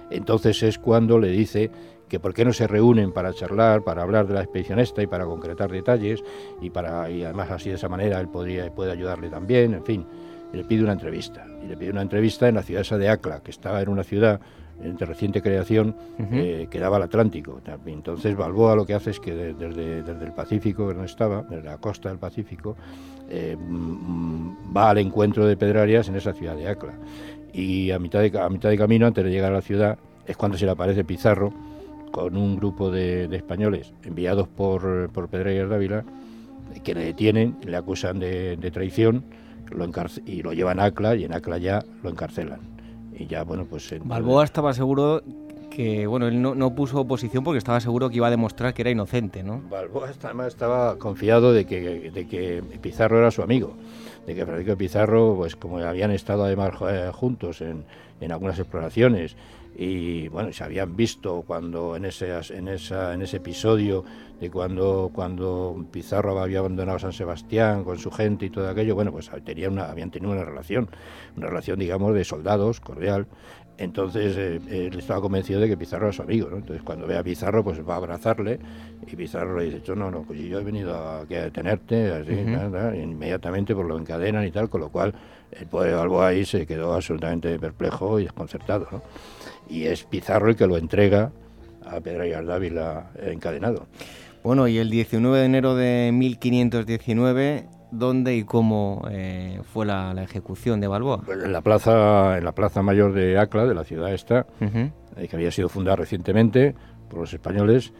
[0.09, 1.69] entonces es cuando le dice
[2.11, 5.07] que por qué no se reúnen para charlar, para hablar de la expedición esta y
[5.07, 6.21] para concretar detalles
[6.59, 10.05] y para y además así de esa manera él podría puede ayudarle también, en fin,
[10.51, 13.41] le pide una entrevista y le pide una entrevista en la ciudad esa de Acla,
[13.41, 14.41] que estaba en una ciudad
[14.77, 15.95] de reciente creación
[16.33, 17.61] eh, que daba al Atlántico.
[17.85, 22.09] Entonces Balboa lo que hace es que desde, el Pacífico, donde estaba, desde la costa
[22.09, 22.75] del Pacífico,
[23.29, 26.93] eh, mm, va al encuentro de Pedrarias en esa ciudad de Acla.
[27.53, 30.35] Y a mitad de, a mitad de camino, antes de llegar a la ciudad, es
[30.35, 31.53] cuando se le aparece Pizarro,
[32.11, 36.03] con un grupo de, españoles enviados por, por Pedro Dávila,
[36.83, 39.23] que le detienen, le acusan de, traición
[39.71, 39.89] lo
[40.25, 42.59] y lo llevan a Acla y en Acla ya lo encarcelan.
[43.17, 43.93] Y ya, bueno, pues...
[44.03, 45.21] Balboa estaba seguro
[45.69, 48.91] que, bueno, él no, puso oposición porque estaba seguro que iba a demostrar que era
[48.91, 49.61] inocente, ¿no?
[49.69, 53.75] Balboa estaba, estaba confiado de que, de que Pizarro era su amigo,
[54.27, 57.85] de que Francisco Pizarro, pues como habían estado además eh, juntos en,
[58.19, 59.35] en algunas exploraciones
[59.75, 64.03] y bueno, se habían visto cuando en ese, en esa, en ese episodio
[64.39, 69.11] de cuando, cuando Pizarro había abandonado San Sebastián con su gente y todo aquello, bueno,
[69.11, 70.89] pues tenía una, habían tenido una relación,
[71.37, 73.27] una relación, digamos, de soldados, cordial.
[73.77, 76.57] Entonces eh, él estaba convencido de que Pizarro era su amigo, ¿no?
[76.57, 78.59] Entonces cuando ve a Pizarro, pues va a abrazarle
[79.07, 83.85] y Pizarro le dice, no, no, pues yo he venido a, detenerte, así, inmediatamente por
[83.85, 85.13] lo encadenan y tal, con lo cual
[85.51, 89.01] el pobre Balboa ahí se quedó absolutamente perplejo y desconcertado, ¿no?
[89.69, 91.31] y es Pizarro el que lo entrega
[91.85, 93.87] a Pedro Dávila encadenado.
[94.43, 100.81] Bueno, y el 19 de enero de 1519, ¿dónde y cómo eh, fue la, ejecución
[100.81, 101.21] de Balboa?
[101.21, 105.27] Pues en la plaza, en la plaza mayor de Acla, de la ciudad esta, eh,
[105.27, 106.75] que había sido fundada recientemente
[107.09, 107.93] por los españoles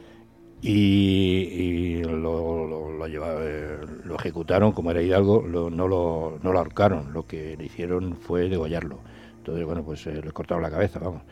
[0.62, 7.26] y, lo, lo, eh, lo, ejecutaron como era Hidalgo, no, lo, no lo ahorcaron, lo
[7.26, 9.00] que le hicieron fue degollarlo.
[9.38, 11.24] Entonces, bueno, pues eh, le cortaron la cabeza, vamos.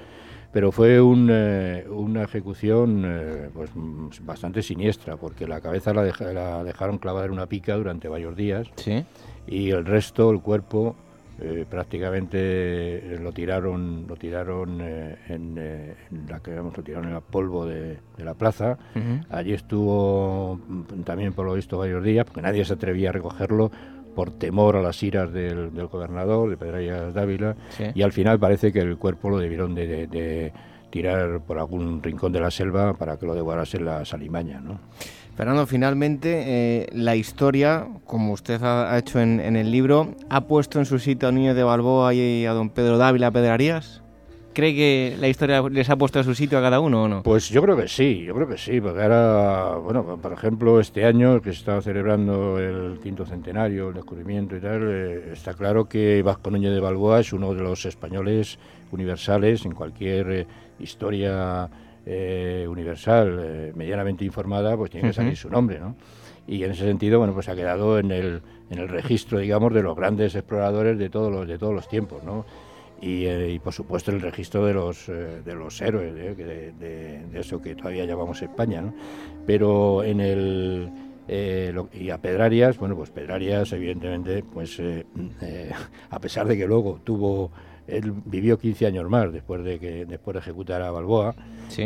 [0.51, 3.69] Pero fue una ejecución pues,
[4.23, 8.67] bastante siniestra, porque la cabeza la, la, dejaron clavada en una pica durante varios días
[8.75, 9.05] ¿Sí?
[9.45, 10.95] y el resto, el cuerpo,
[11.41, 15.55] eh, prácticamente eh, lo tiraron lo tiraron eh, en,
[16.27, 18.77] la que lo tiraron en el polvo de, la plaza.
[19.29, 23.71] Allí estuvo mm, también por lo visto varios días porque nadie se atrevía a recogerlo
[24.15, 27.55] por temor a las iras del, gobernador de Pedrallas Dávila
[27.93, 30.51] y al final parece que el cuerpo lo debieron de,
[30.89, 34.79] tirar por algún rincón de la selva para que lo devorase la salimaña ¿no?
[35.39, 40.85] Fernando, finalmente, eh, la historia, como usted ha, hecho en, el libro, ¿ha puesto en
[40.85, 44.01] su sitio a Niño de Balboa y a don Pedro Dávila Pedrarías?
[44.53, 47.23] ¿Cree que la historia les ha puesto a su sitio a cada uno o no?
[47.23, 51.05] Pues yo creo que sí, yo creo que sí, porque ahora, bueno, por ejemplo, este
[51.05, 55.87] año que se está celebrando el quinto centenario, el descubrimiento y tal, eh, está claro
[55.87, 58.59] que Vasco Núñez de Balboa es uno de los españoles
[58.91, 60.47] universales en cualquier eh,
[60.81, 61.69] historia
[62.11, 65.95] eh, universal, eh, medianamente informada, pues tiene que salir su nombre, ¿no?
[66.47, 68.41] Y en ese sentido, bueno, pues ha quedado en el,
[68.71, 72.23] en el registro, digamos, de los grandes exploradores de todos los, de todos los tiempos,
[72.23, 72.47] ¿no?
[72.99, 76.33] Y, eh, por supuesto el registro de los, de los héroes, de,
[76.73, 78.95] de, eso que todavía llamamos España, ¿no?
[79.45, 80.89] Pero en el...
[81.93, 84.81] y a Pedrarias, bueno, pues Pedrarias, evidentemente, pues
[86.09, 87.51] a pesar de que luego tuvo
[87.91, 91.35] él vivió 15 años más después de que después de ejecutar a Balboa.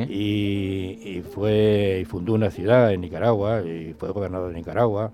[0.10, 5.12] Y, fue y fundó una ciudad en Nicaragua y fue gobernador de Nicaragua.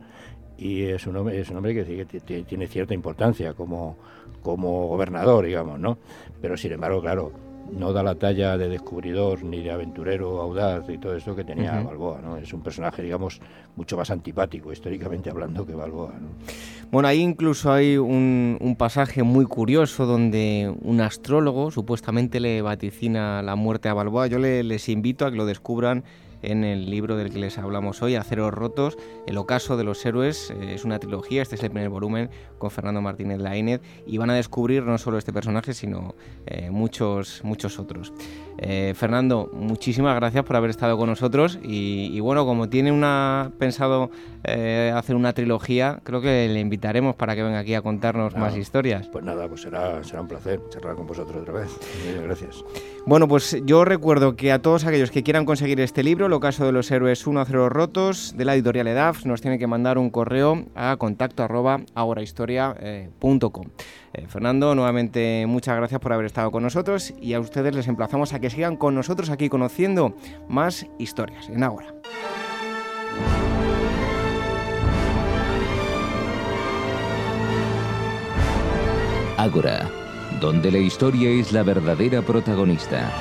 [0.57, 3.97] Y es un hombre es un hombre que, que tiene cierta importancia como
[4.41, 5.97] como gobernador digamos no
[6.41, 10.97] pero sin embargo claro no da la talla de descubridor ni de aventurero audaz y
[10.97, 12.37] todo eso que tenía Balboa, ¿no?
[12.37, 13.41] Es un personaje, digamos,
[13.75, 16.13] mucho más antipático, históricamente hablando, que Balboa,
[16.91, 23.55] Bueno, ahí incluso hay un, pasaje muy curioso donde un astrólogo supuestamente le vaticina la
[23.55, 24.27] muerte a Balboa.
[24.27, 26.03] Yo les invito a que lo descubran
[26.41, 28.97] en el libro del que les hablamos hoy, Aceros Rotos,
[29.27, 30.51] El Ocaso de los Héroes.
[30.51, 34.29] Eh, es una trilogía, este es el primer volumen con Fernando Martínez Lainez y van
[34.29, 38.13] a descubrir no solo este personaje, sino eh, muchos, muchos otros.
[38.57, 44.11] Eh, Fernando, muchísimas gracias por haber estado con nosotros y, bueno, como tiene una pensado
[44.43, 49.07] hacer una trilogía, creo que le invitaremos para que venga aquí a contarnos más historias.
[49.07, 51.69] Pues nada, pues será, será un placer charlar con vosotros otra vez.
[52.07, 52.65] Muchas gracias.
[53.05, 56.63] Bueno, pues yo recuerdo que a todos aquellos que quieran conseguir este libro, El caso
[56.63, 59.97] de los héroes 1 a 0 rotos, de la editorial EDAF, nos tienen que mandar
[59.97, 63.65] un correo a contacto arroba agorahistoria.com.
[64.13, 68.33] Eh, Fernando, nuevamente muchas gracias por haber estado con nosotros y a ustedes les emplazamos
[68.33, 70.15] a que sigan con nosotros aquí conociendo
[70.47, 71.93] más historias en Ágora.
[79.37, 79.89] Ágora
[80.39, 83.11] donde la historia es la verdadera protagonista.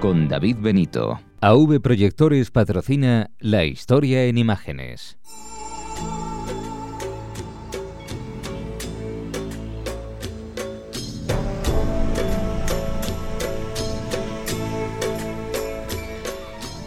[0.00, 1.18] Con David Benito.
[1.40, 5.18] AV Proyectores patrocina La historia en imágenes.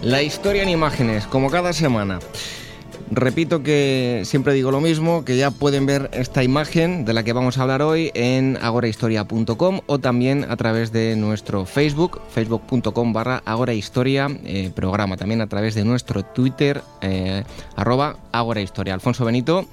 [0.01, 2.19] La historia en imágenes, como cada semana.
[3.13, 7.33] Repito que siempre digo lo mismo, que ya pueden ver esta imagen de la que
[7.33, 13.43] vamos a hablar hoy en agorahistoria.com o también a través de nuestro Facebook, facebook.com barra
[13.45, 17.43] agorahistoria, eh, programa también a través de nuestro Twitter, eh,
[17.75, 18.93] arroba agorahistoria.
[18.93, 19.67] Alfonso Benito.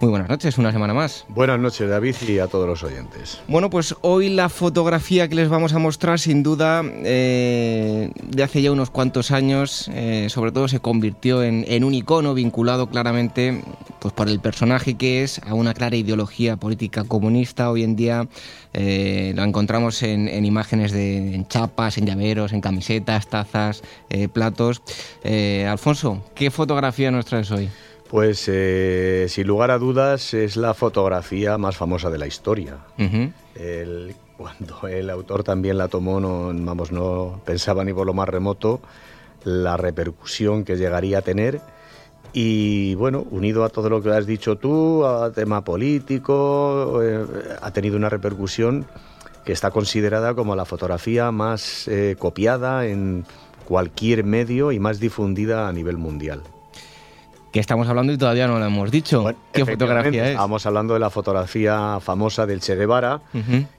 [0.00, 1.26] Muy buenas noches, una semana más.
[1.28, 3.38] Buenas noches, David, y a todos los oyentes.
[3.48, 8.62] Bueno, pues hoy la fotografía que les vamos a mostrar, sin duda, eh, de hace
[8.62, 13.62] ya unos cuantos años, eh, sobre todo se convirtió en, un icono vinculado claramente
[13.98, 17.70] pues, por el personaje que es a una clara ideología política comunista.
[17.70, 18.26] Hoy en día
[18.72, 23.82] eh, lo encontramos en, imágenes de en chapas, en llaveros, en camisetas, tazas,
[24.32, 24.80] platos.
[25.68, 27.68] Alfonso, ¿qué fotografía nos traes hoy?
[28.10, 32.78] Pues eh, sin lugar a dudas es la fotografía más famosa de la historia.
[34.36, 38.80] cuando el autor también la tomó, no, vamos, no pensaba ni por lo más remoto
[39.44, 41.60] la repercusión que llegaría a tener.
[42.32, 47.24] Y bueno, unido a todo lo que has dicho tú, a tema político, eh,
[47.62, 48.86] ha tenido una repercusión
[49.44, 53.24] que está considerada como la fotografía más eh, copiada en
[53.66, 56.42] cualquier medio y más difundida a nivel mundial.
[57.52, 59.24] Que estamos hablando y todavía no lo hemos dicho.
[59.52, 60.30] ¿Qué fotografía es?
[60.32, 63.20] Estamos hablando de la fotografía famosa del Che Guevara,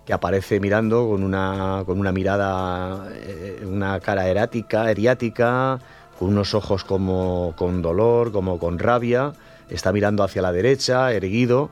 [0.06, 5.80] que aparece mirando con una, con una mirada, eh, una cara erática, eriática,
[6.20, 9.34] con unos ojos como con dolor, como con rabia,
[9.70, 11.70] está mirando hacia la derecha, erguido,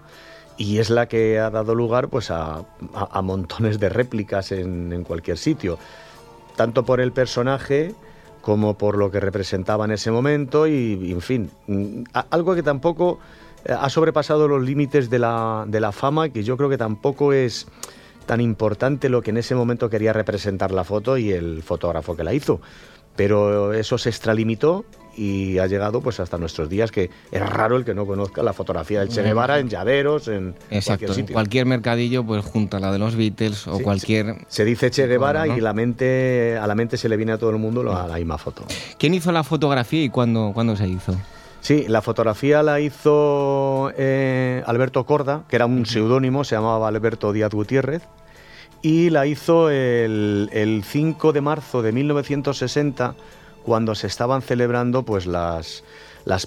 [0.58, 2.64] y es la que ha dado lugar pues, a,
[3.22, 5.78] montones de réplicas en, en cualquier sitio,
[6.56, 7.94] tanto por el personaje,
[8.42, 13.20] como por lo que representaba en ese momento y, en fin, mm, algo que tampoco
[13.66, 17.34] eh, ha sobrepasado los límites de la, de la fama, que yo creo que tampoco
[17.34, 17.68] es
[18.26, 22.24] tan importante lo que en ese momento quería representar la foto y el fotógrafo que
[22.24, 22.62] la hizo.
[23.16, 24.86] Pero eso se extralimitó
[25.20, 28.54] y ha llegado pues hasta nuestros días que es raro el que no conozca la
[28.54, 30.56] fotografía del Che Guevara en llaveros, en
[30.86, 31.34] cualquier sitio.
[31.34, 34.46] cualquier mercadillo pues junto a la de los Beatles o cualquier...
[34.48, 37.50] Se, dice Che Guevara y la mente, a la mente se le viene a todo
[37.50, 38.64] el mundo la, la misma foto.
[38.98, 41.14] ¿Quién hizo la fotografía y cuándo, cuándo se hizo?
[41.60, 47.34] Sí, la fotografía la hizo eh, Alberto Corda, que era un seudónimo, se llamaba Alberto
[47.34, 48.04] Díaz Gutiérrez,
[48.82, 53.16] y la hizo el, el 5 de marzo de 1960
[53.64, 55.84] cuando se estaban celebrando pues las,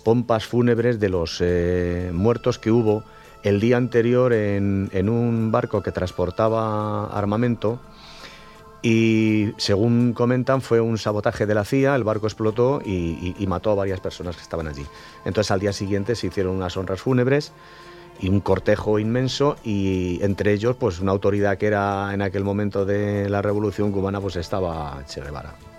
[0.03, 3.05] pompas fúnebres de los eh, muertos que hubo
[3.43, 7.81] el día anterior en, un barco que transportaba armamento
[8.83, 13.75] y según comentan fue un sabotaje de la CIA, el barco explotó y, mató a
[13.77, 14.85] varias personas que estaban allí.
[15.25, 17.53] Entonces al día siguiente se hicieron unas honras fúnebres
[18.21, 22.85] y un cortejo inmenso y entre ellos pues una autoridad que era en aquel momento
[22.85, 25.72] de la revolución cubana pues estaba Che Guevara.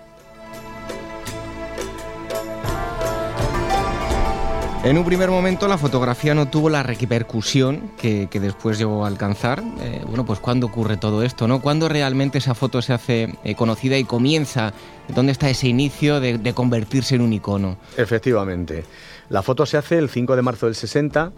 [4.84, 9.62] En un primer momento la fotografía no tuvo la repercusión que, después llegó a alcanzar.
[9.80, 11.48] Eh, bueno, pues ¿cuándo ocurre todo esto?
[11.48, 11.62] ¿no?
[11.62, 14.74] ¿Cuándo realmente esa foto se hace eh, conocida y comienza?
[15.08, 17.78] ¿Dónde está ese inicio de, de, convertirse en un icono?
[17.96, 18.84] Efectivamente.
[19.30, 21.32] La foto se hace el 5 de marzo del 60.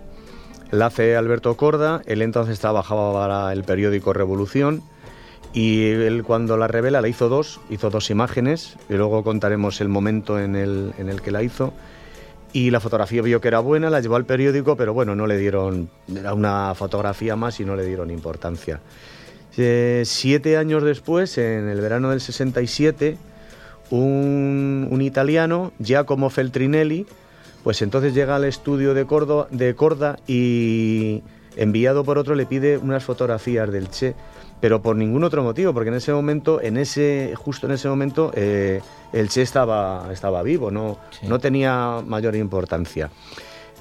[0.73, 2.03] La hace Alberto Corda.
[2.07, 4.83] Él entonces trabajaba para el periódico Revolución.
[5.53, 8.77] Y él cuando la revela la hizo dos, hizo dos imágenes.
[8.89, 11.73] Y luego contaremos el momento en el, en el que la hizo
[12.57, 15.37] y la fotografía vio que era buena, la llevó al periódico, pero bueno, no le
[15.37, 18.81] dieron, era una fotografía más y no le dieron importancia.
[19.59, 23.19] Eh, siete años después, en el verano del 67,
[23.91, 27.05] un, un italiano, Giacomo Feltrinelli,
[27.63, 31.23] pues entonces llega al estudio de, Cordo, de Corda y
[31.57, 34.15] enviado por otro le pide unas fotografías del Che
[34.61, 38.33] pero por ningún otro motivo, porque en ese momento, en ese, justo en ese momento,
[38.35, 38.81] eh,
[39.13, 43.11] el Che estaba, estaba vivo, no, no tenía mayor importancia.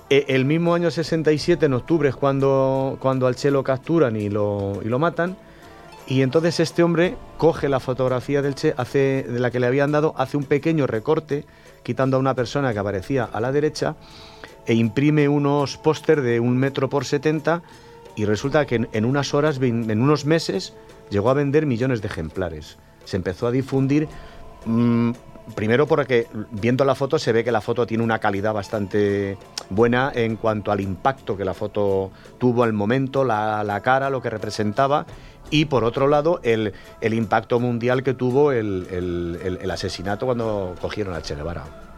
[0.10, 4.30] E, el mismo año 67, en octubre, es cuando, cuando al Che lo capturan y
[4.30, 5.38] lo, y lo matan.
[6.08, 9.92] Y entonces este hombre coge la fotografía del Che, hace, de la que le habían
[9.92, 11.46] dado, hace un pequeño recorte,
[11.84, 13.96] quitando a una persona que aparecía a la derecha,
[14.68, 17.62] e imprime unos póster de un metro por 70
[18.16, 20.74] y resulta que en, unas horas, en unos meses,
[21.10, 22.78] llegó a vender millones de ejemplares.
[23.04, 24.08] Se empezó a difundir,
[24.66, 25.12] mm,
[25.54, 29.38] primero porque viendo la foto se ve que la foto tiene una calidad bastante
[29.70, 34.30] buena en cuanto al impacto que la foto tuvo al momento, la, cara, lo que
[34.30, 35.06] representaba,
[35.52, 38.88] y por otro lado el, impacto mundial que tuvo el,
[39.62, 41.95] el asesinato cuando cogieron a Che Guevara.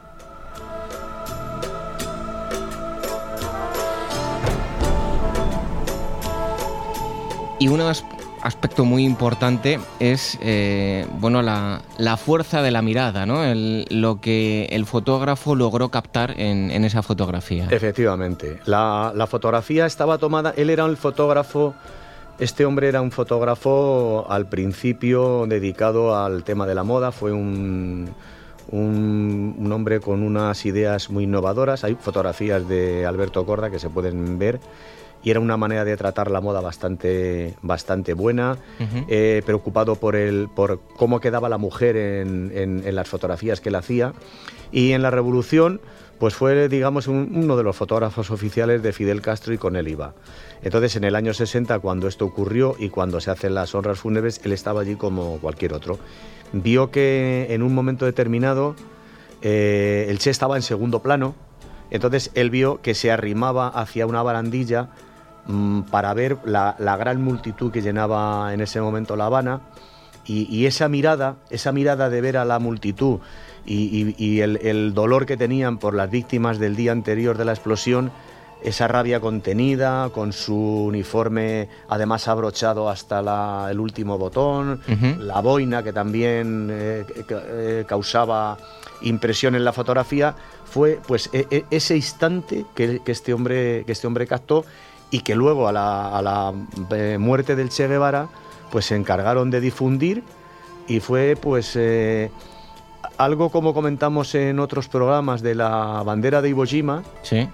[7.59, 11.81] Y un aspecto muy importante es eh, bueno, la,
[12.17, 13.41] fuerza de la mirada, ¿no?
[13.89, 17.67] lo que el fotógrafo logró captar en, esa fotografía.
[17.71, 18.59] Efectivamente.
[18.65, 21.73] La, fotografía estaba tomada, él era el fotógrafo,
[22.37, 28.07] este hombre era un fotógrafo al principio dedicado al tema de la moda, fue un,
[28.69, 31.83] un, hombre con unas ideas muy innovadoras.
[31.83, 34.59] Hay fotografías de Alberto Corda que se pueden ver
[35.27, 38.59] y era una manera de tratar la moda bastante, bastante buena,
[39.09, 43.75] eh, preocupado por, el, por cómo quedaba la mujer en, en, las fotografías que él
[43.75, 44.13] hacía.
[44.71, 45.81] Y en la Revolución,
[46.17, 50.13] pues fue, digamos, uno de los fotógrafos oficiales de Fidel Castro y con él iba.
[50.61, 54.39] Entonces, en el año 60, cuando esto ocurrió y cuando se hacen las honras fúnebres,
[54.45, 55.99] él estaba allí como cualquier otro.
[56.53, 58.77] Vio que en un momento determinado
[59.41, 61.35] eh, el Che estaba en segundo plano,
[61.89, 64.89] entonces él vio que se arrimaba hacia una barandilla
[65.89, 69.61] para ver la, gran multitud que llenaba en ese momento La Habana.
[70.29, 73.19] Y, esa mirada, esa mirada de ver a la multitud
[73.65, 78.11] y, el, dolor que tenían por las víctimas del día anterior de la explosión,
[78.61, 84.81] esa rabia contenida, con su uniforme además abrochado hasta el último botón,
[85.19, 88.57] la boina que también eh, eh, causaba
[89.01, 90.35] impresión en la fotografía,
[90.65, 94.65] fue pues e, e, ese instante que, este hombre, que este hombre captó
[95.11, 96.53] y que luego a la,
[96.91, 98.27] eh, muerte del Che Guevara
[98.71, 100.23] pues se encargaron de difundir
[100.87, 101.77] y fue pues
[103.17, 107.47] algo como comentamos en otros programas de la bandera de Iwo Jima, sí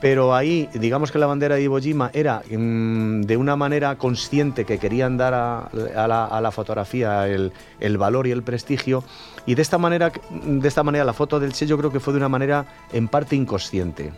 [0.00, 4.64] pero ahí, digamos que la bandera de Iwo Jima era mm, de una manera consciente
[4.64, 9.04] que querían dar a, la, fotografía el, el, valor y el prestigio,
[9.46, 12.14] y de esta manera, de esta manera la foto del Che yo creo que fue
[12.14, 14.12] de una manera en parte inconsciente.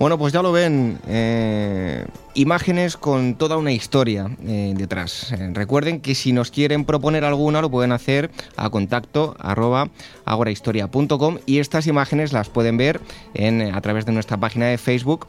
[0.00, 5.30] Bueno, pues ya lo ven, eh, imágenes con toda una historia eh, detrás.
[5.32, 9.90] Eh, recuerden que si nos quieren proponer alguna lo pueden hacer a contacto arroba
[10.24, 12.98] agorahistoria.com y estas imágenes las pueden ver
[13.34, 15.26] en, a través de nuestra página de Facebook,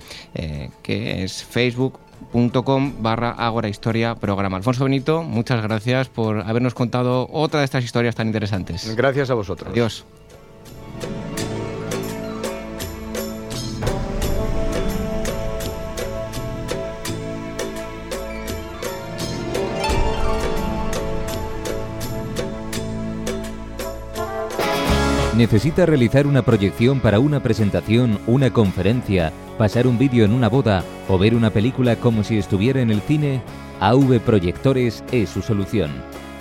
[0.84, 4.55] que es facebook.com barra Agora Historia Programa.
[4.55, 8.95] Alfonso Benito, muchas gracias por habernos contado otra de estas historias tan interesantes.
[8.95, 9.69] Gracias a vosotros.
[9.69, 10.05] Adiós.
[25.42, 30.84] ¿Necesita realizar una proyección para una presentación, una conferencia, pasar un vídeo en una boda
[31.10, 33.42] o ver una película como si estuviera en el cine?
[33.80, 35.89] AV Proyectores es su solución.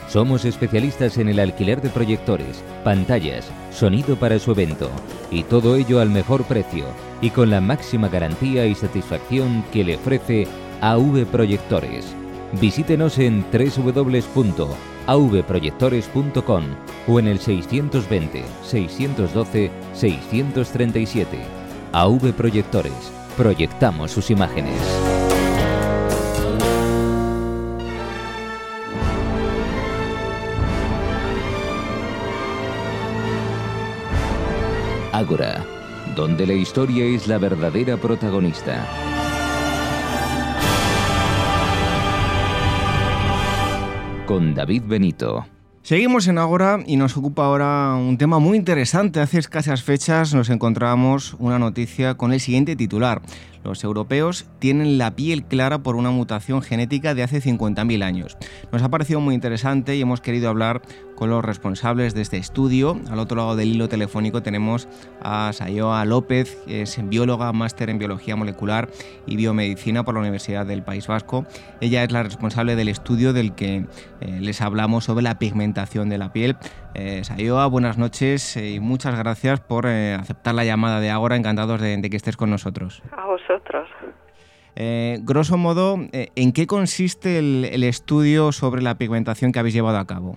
[0.06, 4.90] Somos especialistas en el alquiler de proyectores, pantallas, sonido para su evento
[5.30, 6.84] y todo ello al mejor precio
[7.22, 10.46] y con la máxima garantía y satisfacción que le ofrece
[10.82, 12.14] AV Proyectores.
[12.60, 16.64] Visítenos en www avproyectores.com
[17.08, 21.38] o en el 620 612 637.
[21.92, 23.12] AV Proyectores.
[23.36, 24.80] Proyectamos sus imágenes.
[35.12, 35.66] Ágora,
[36.16, 39.09] donde la historia es la verdadera protagonista.
[44.30, 45.44] Con David Benito.
[45.82, 49.18] Seguimos en Agora y nos ocupa ahora un tema muy interesante.
[49.18, 53.22] Hace escasas fechas nos encontramos una noticia con el siguiente titular.
[53.64, 58.36] Los europeos tienen la piel clara por una mutación genética de hace 50.000 años.
[58.72, 60.82] Nos ha parecido muy interesante y hemos querido hablar
[61.20, 62.98] con los responsables de este estudio.
[63.10, 64.88] Al otro lado del hilo telefónico tenemos
[65.22, 68.88] a Sayoa López, que es bióloga, máster en biología molecular
[69.26, 71.44] y biomedicina por la Universidad del País Vasco.
[71.82, 73.84] Ella es la responsable del estudio del que
[74.22, 76.56] eh, les hablamos sobre la pigmentación de la piel.
[76.94, 81.36] Eh, Sayoa, buenas noches eh, y muchas gracias por eh, aceptar la llamada de ahora.
[81.36, 83.02] Encantados de, que estés con nosotros.
[83.12, 83.88] A vosotros.
[85.22, 90.36] grosso modo, ¿en qué consiste el estudio sobre la pigmentación que habéis llevado a cabo?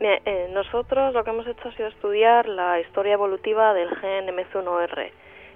[0.00, 5.10] Eh, nosotros lo que hemos hecho ha sido estudiar la historia evolutiva del gen MC1R,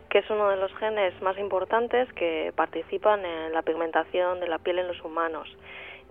[0.09, 4.59] que es uno de los genes más importantes que participan en la pigmentación de la
[4.59, 5.49] piel en los humanos.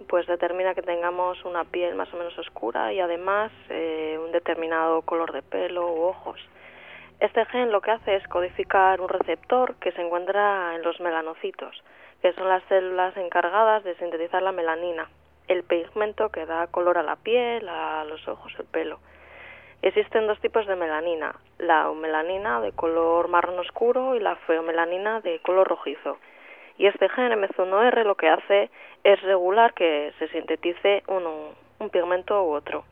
[0.07, 5.01] Pues determina que tengamos una piel más o menos oscura y además eh, un determinado
[5.03, 6.39] color de pelo u ojos.
[7.19, 11.83] Este gen lo que hace es codificar un receptor que se encuentra en los melanocitos,
[12.21, 15.07] que son las células encargadas de sintetizar la melanina,
[15.47, 18.99] el pigmento que da color a la piel, a los ojos, el pelo.
[19.83, 25.39] Existen dos tipos de melanina, la melanina de color marrón oscuro y la feomelanina de
[25.39, 26.17] color rojizo.
[26.77, 28.69] Y este gen MC1R lo que hace
[29.03, 32.83] es regular que se sintetice un pigmento u otro.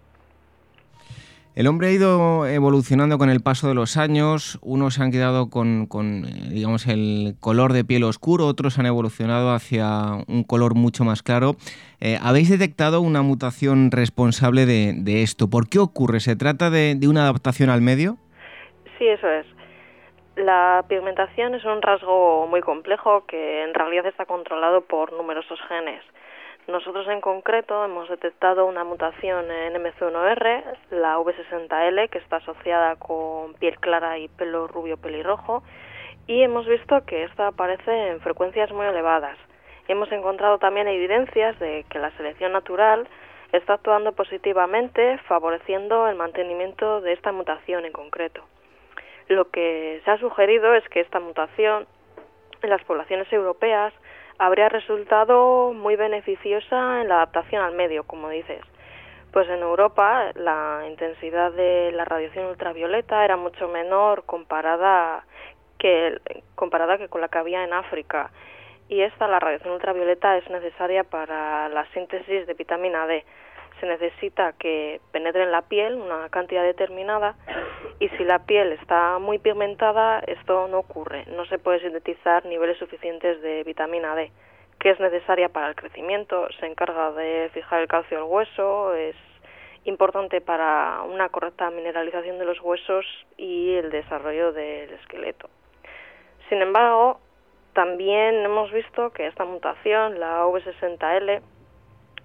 [1.60, 5.50] El hombre ha ido evolucionando con el paso de los años, unos se han quedado
[5.50, 11.04] con, eh, digamos, el color de piel oscuro, otros han evolucionado hacia un color mucho
[11.04, 11.56] más claro.
[12.00, 15.50] Eh, ¿Habéis detectado una mutación responsable de, esto?
[15.50, 16.22] ¿Por qué ocurre?
[16.22, 18.16] ¿Se trata de, de una adaptación al medio?
[18.98, 19.46] Sí, eso es.
[20.40, 26.02] La pigmentación es un rasgo muy complejo que en realidad está controlado por numerosos genes.
[26.66, 33.54] Nosotros en concreto hemos detectado una mutación en MC1R, la V60L, que está asociada con
[33.56, 35.62] piel clara y pelo rubio pelirrojo,
[36.26, 39.38] y hemos visto que esta aparece en frecuencias muy elevadas.
[39.90, 43.10] Hemos encontrado también evidencias de que la selección natural
[43.52, 48.42] está actuando positivamente, favoreciendo el mantenimiento de esta mutación en concreto.
[49.30, 51.88] Lo que se ha sugerido es que esta mutación
[52.64, 53.94] en las poblaciones europeas
[54.40, 58.62] habría resultado muy beneficiosa en la adaptación al medio, como dices.
[59.32, 65.24] Pues en Europa la intensidad de la radiación ultravioleta era mucho menor comparada
[65.78, 66.20] que
[66.56, 68.32] comparada que con la que había en África.
[68.88, 73.24] Y esta, la radiación ultravioleta, es necesaria para la síntesis de vitamina D.
[73.80, 77.36] Se necesita que penetre en la piel una cantidad determinada
[78.00, 81.26] y si la piel está muy pigmentada, esto no ocurre.
[81.28, 84.32] No se puede sintetizar niveles suficientes de vitamina D,
[84.80, 89.16] que es necesaria para el crecimiento, se encarga de fijar el calcio al hueso, es
[89.86, 93.06] importante para una correcta mineralización de los huesos
[93.38, 95.50] y el desarrollo del esqueleto.
[96.50, 97.20] Sin embargo,
[97.74, 101.42] también hemos visto que esta mutación, la V60L,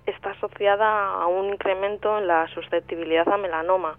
[0.06, 3.98] está asociada a un incremento en la susceptibilidad a melanoma,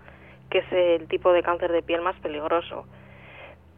[0.49, 2.85] que es el tipo de cáncer de piel más peligroso.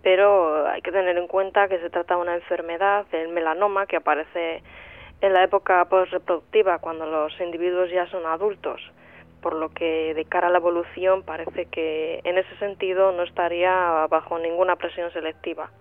[0.04, 3.98] Pero hay que tener en cuenta que se trata de una enfermedad, el melanoma, que
[3.98, 4.64] aparece
[5.22, 8.82] en la época postreproductiva, cuando los individuos ya son adultos
[9.42, 14.06] por lo que de cara a la evolución parece que en ese sentido no estaría
[14.10, 15.72] bajo ninguna presión selectiva.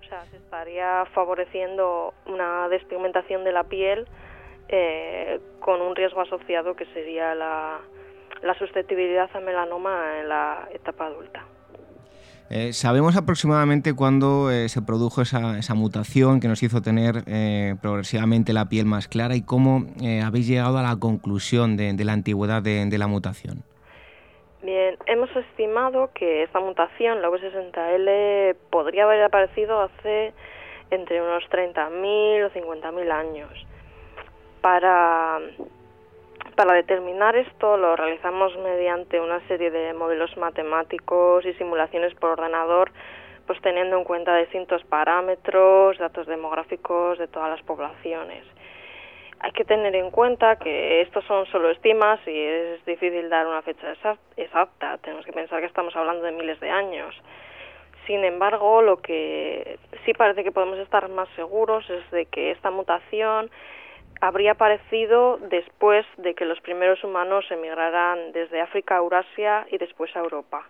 [0.00, 4.06] O sea, se estaría favoreciendo una despigmentación de la piel
[4.68, 7.80] eh, con un riesgo asociado que sería la,
[8.42, 11.44] la susceptibilidad a melanoma en la etapa adulta.
[12.50, 17.74] Eh, ¿Sabemos aproximadamente cuándo eh, se produjo esa, esa, mutación que nos hizo tener eh,
[17.82, 19.84] progresivamente la piel más clara y cómo
[20.24, 23.64] habéis llegado a la conclusión de, de la antigüedad de, de, la mutación?
[24.62, 30.32] Bien, hemos estimado que esta mutación, la V60L, podría haber aparecido hace
[30.90, 33.67] entre unos 30.000 o 50.000 años.
[34.60, 35.40] Para
[36.58, 42.90] para determinar esto lo realizamos mediante una serie de modelos matemáticos y simulaciones por ordenador,
[43.46, 48.42] pues teniendo en cuenta distintos parámetros, datos demográficos de todas las poblaciones.
[49.38, 53.62] Hay que tener en cuenta que estos son solo estimas y es difícil dar una
[53.62, 53.94] fecha
[54.36, 54.98] exacta.
[54.98, 57.14] Tenemos que pensar que estamos hablando de miles de años.
[58.08, 62.72] Sin embargo, lo que sí parece que podemos estar más seguros es de que esta
[62.72, 63.48] mutación
[64.20, 70.14] habría aparecido después de que los primeros humanos emigraran desde África a Eurasia y después
[70.16, 70.68] a Europa.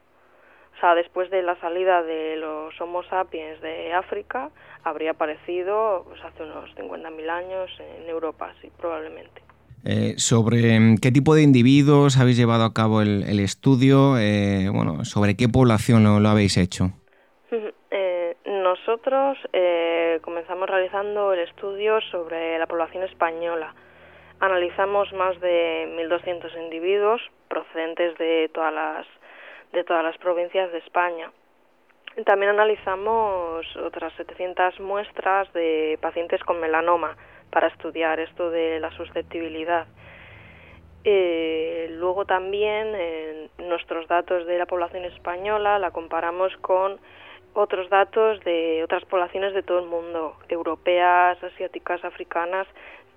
[0.77, 4.51] O sea, después de la salida de los Homo sapiens de África,
[4.85, 9.43] habría aparecido pues, hace unos 50.000 años en Europa, sí, probablemente.
[9.85, 15.05] Eh, sobre mm, qué tipo de individuos habéis llevado a cabo el, estudio, eh, bueno,
[15.05, 16.93] sobre qué población lo habéis hecho.
[18.49, 23.75] Nosotros eh, comenzamos realizando el estudio sobre la población española.
[24.41, 29.07] Analizamos más de 1.200 individuos procedentes de todas las
[29.75, 31.31] de todas las provincias de España.
[32.25, 37.19] También analizamos otras 700 muestras de pacientes con melanoma
[37.51, 39.87] para estudiar esto de la susceptibilidad.
[41.05, 46.99] Eh, luego también nuestros datos de la población española la comparamos con
[47.55, 52.67] otros datos de otras poblaciones de todo el mundo, europeas, asiáticas, africanas,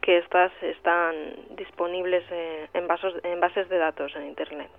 [0.01, 1.15] que estas están
[1.55, 2.23] disponibles
[2.73, 4.69] en, bases de datos en Internet.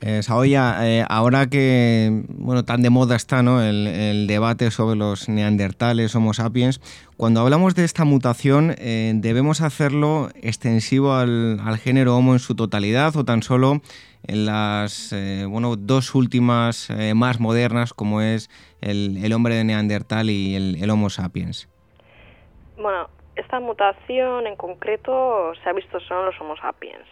[0.00, 3.62] Eh, Saoya, eh, ahora que bueno tan de moda está ¿no?
[3.62, 6.80] el, debate sobre los neandertales, Homo sapiens,
[7.16, 13.16] cuando hablamos de esta mutación, eh, ¿debemos hacerlo extensivo al, género Homo en su totalidad
[13.16, 13.80] o tan solo
[14.26, 18.48] en las eh, bueno, dos últimas más modernas, como es
[18.80, 21.68] el, el, hombre de Neandertal y el, Homo sapiens?
[22.76, 27.06] Bueno, esta mutación en concreto se ha visto solo en los Homo sapiens.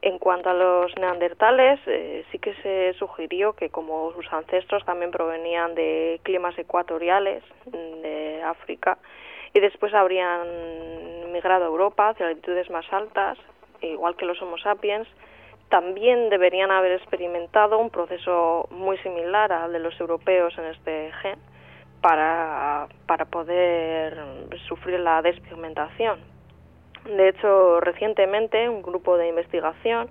[0.00, 5.10] En cuanto a los neandertales, eh, sí que se sugirió que como sus ancestros también
[5.10, 8.98] provenían de climas ecuatoriales mm, de África
[9.52, 13.38] y después habrían migrado a Europa hacia altitudes más altas,
[13.80, 15.08] igual que los Homo sapiens,
[15.68, 21.38] también deberían haber experimentado un proceso muy similar al de los europeos en este gen
[22.00, 24.16] para, para poder
[24.68, 26.20] sufrir la despigmentación.
[27.04, 30.08] De hecho, recientemente un grupo de investigación,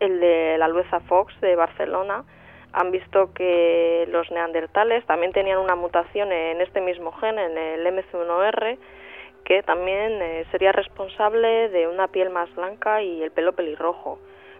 [0.00, 2.24] el de la Lueza Fox de Barcelona,
[2.72, 7.86] han visto que los neandertales también tenían una mutación en este mismo gen, en el
[7.86, 8.78] MC1R,
[9.44, 14.18] que también eh, sería responsable de una piel más blanca y el pelo pelirrojo.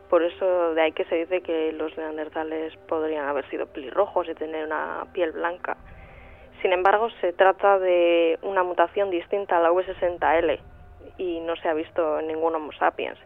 [0.08, 4.34] Por eso de ahí que se dice que los neandertales podrían haber sido pelirrojos y
[4.34, 5.76] tener una piel blanca.
[6.62, 10.60] Sin embargo, se trata de una mutación distinta a la V60L,
[11.18, 13.18] y no se ha visto en ningún Homo sapiens.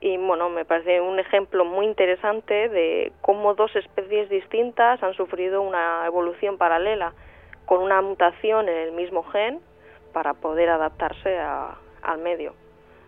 [0.00, 5.62] Y bueno, me parece un ejemplo muy interesante de cómo dos especies distintas han sufrido
[5.62, 7.12] una evolución paralela
[7.66, 9.60] con una mutación en el mismo gen
[10.12, 12.54] para poder adaptarse a, al medio,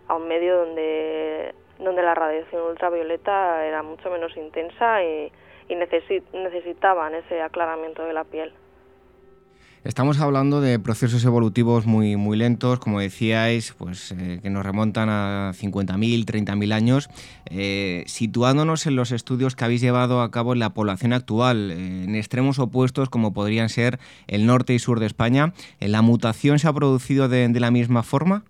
[0.06, 5.32] a un medio donde, donde la radiación ultravioleta era mucho menos intensa y,
[5.68, 8.52] y necesitaban ese aclaramiento de la piel.
[9.84, 15.10] Estamos hablando de procesos evolutivos muy, muy lentos, como decíais, pues, eh, que nos remontan
[15.10, 17.10] a 50.000, 30.000 años,
[17.50, 22.04] eh, situándonos en los estudios que habéis llevado a cabo en la población actual, eh,
[22.04, 25.52] en extremos opuestos como podrían ser el norte y sur de España.
[25.80, 28.44] ¿La mutación se ha producido de la misma forma?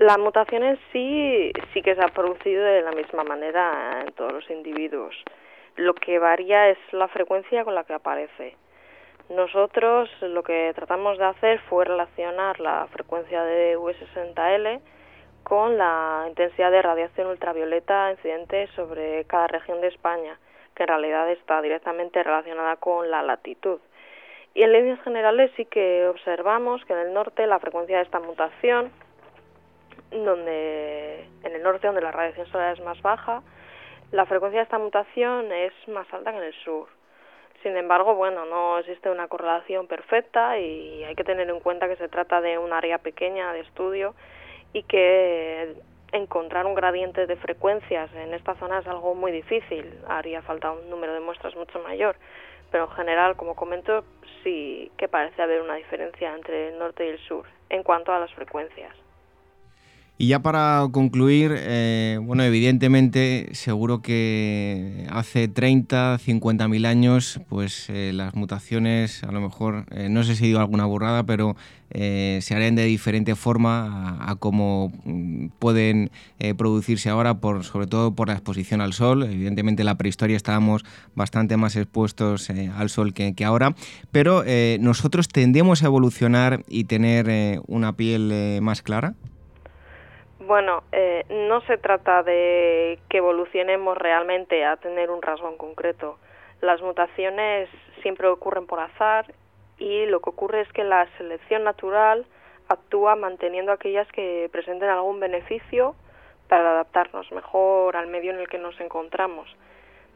[0.00, 4.32] La mutación en sí sí que se ha producido de la misma manera en todos
[4.32, 5.14] los individuos.
[5.76, 8.56] Lo que varía es la frecuencia con la que aparece.
[9.28, 14.80] Nosotros lo que tratamos de hacer fue relacionar la frecuencia de V60L
[15.42, 20.38] con la intensidad de radiación ultravioleta incidente sobre cada región de España,
[20.74, 23.80] que en realidad está directamente relacionada con la latitud.
[24.54, 28.18] Y en líneas generales sí que observamos que en el norte la frecuencia de esta
[28.18, 28.90] mutación,
[30.10, 33.42] donde en el norte donde la radiación solar es más baja,
[34.12, 36.88] la frecuencia de esta mutación es más alta que en el sur.
[37.62, 41.96] Sin embargo, bueno, no existe una correlación perfecta y hay que tener en cuenta que
[41.96, 44.14] se trata de un área pequeña de estudio
[44.72, 45.74] y que
[46.12, 49.92] encontrar un gradiente de frecuencias en esta zona es algo muy difícil.
[50.08, 52.16] Haría falta un número de muestras mucho mayor.
[52.70, 54.04] Pero en general, como comento,
[54.42, 58.18] sí que parece haber una diferencia entre el norte y el sur en cuanto a
[58.18, 58.94] las frecuencias.
[60.20, 67.86] Y ya para concluir, eh, bueno, evidentemente, seguro que hace 30, 50 mil años, pues
[67.88, 71.56] eh, las mutaciones, a lo mejor, eh, no sé si digo alguna burrada, pero
[71.90, 76.10] se harían de diferente forma a, cómo mm, pueden
[76.56, 79.22] producirse ahora, sobre todo por la exposición al sol.
[79.22, 83.74] Evidentemente, en la prehistoria estábamos bastante más expuestos al sol que, que ahora,
[84.12, 84.44] pero
[84.78, 89.14] nosotros tendemos a evolucionar y tener una piel más clara.
[90.50, 96.18] Bueno, eh, no se trata de que evolucionemos realmente a tener un rasgo en concreto.
[96.60, 97.68] Las mutaciones
[98.02, 99.32] siempre ocurren por azar
[99.78, 102.26] y lo que ocurre es que la selección natural
[102.68, 105.94] actúa manteniendo aquellas que presenten algún beneficio
[106.48, 109.48] para adaptarnos mejor al medio en el que nos encontramos.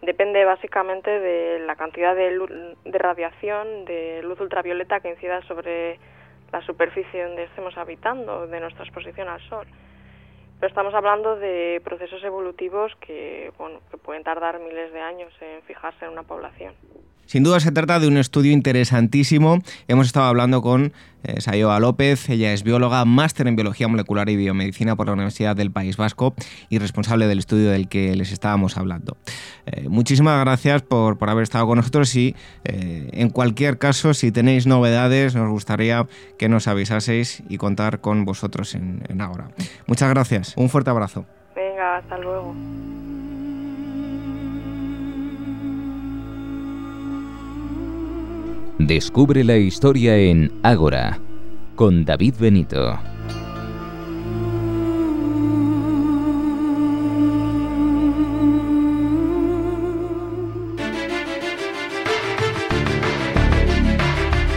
[0.03, 6.01] Depende básicamente de la cantidad de, de radiación, de luz ultravioleta que incida sobre
[6.51, 9.69] la superficie donde estemos habitando, de nuestra exposición al sol
[10.67, 13.53] estamos hablando de procesos evolutivos que,
[13.91, 16.75] que pueden tardar miles de años en fijarse en una población.
[17.27, 19.61] Sin duda se trata de un estudio interesantísimo.
[19.89, 20.93] Hemos estado hablando con
[21.25, 25.57] eh, Sayoa López, ella es bióloga, máster en biología molecular y biomedicina por la Universidad
[25.57, 26.35] del País Vasco
[26.69, 29.17] y responsable del estudio del que les estábamos hablando.
[29.65, 34.33] Eh, muchísimas gracias por, por, haber estado con nosotros y eh, en cualquier caso, si
[34.33, 36.07] tenéis novedades, nos gustaría
[36.39, 39.49] que nos avisaseis y contar con vosotros en, en Ahora.
[39.87, 41.25] Muchas gracias, un fuerte abrazo.
[41.57, 42.55] Venga, hasta luego.
[48.79, 51.21] Descubre la historia en Ágora
[51.77, 52.99] con David Benito.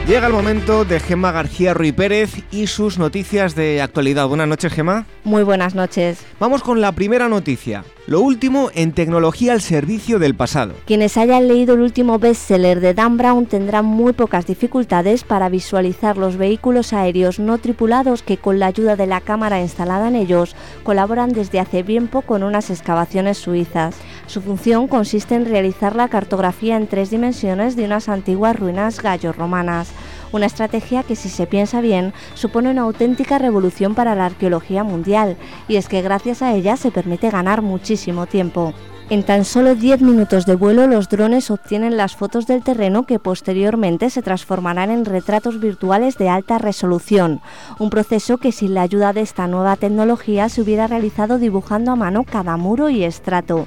[0.07, 4.27] Llega el momento de Gema García Ruiz Pérez y sus noticias de actualidad.
[4.27, 5.05] Buenas noches, Gema.
[5.25, 6.25] Muy buenas noches.
[6.39, 7.83] Vamos con la primera noticia.
[8.07, 10.75] Lo último en tecnología al servicio del pasado.
[10.85, 16.15] Quienes hayan leído el último bestseller de Dan Brown tendrán muy pocas dificultades para visualizar
[16.17, 20.55] los vehículos aéreos no tripulados que con la ayuda de la cámara instalada en ellos
[20.83, 23.97] colaboran desde hace bien poco en unas excavaciones suizas.
[24.25, 29.89] Su función consiste en realizar la cartografía en tres dimensiones de unas antiguas ruinas gallo-romanas
[30.31, 35.37] una estrategia que si se piensa bien supone una auténtica revolución para la arqueología mundial,
[35.67, 38.73] y es que gracias a ella se permite ganar muchísimo tiempo.
[39.09, 43.19] En tan solo 10 minutos de vuelo los drones obtienen las fotos del terreno que
[43.19, 47.39] posteriormente se transformarán en retratos virtuales de alta resolución,
[47.79, 51.95] un proceso que sin la ayuda de esta nueva tecnología se hubiera realizado dibujando a
[51.95, 53.65] mano cada muro y estrato.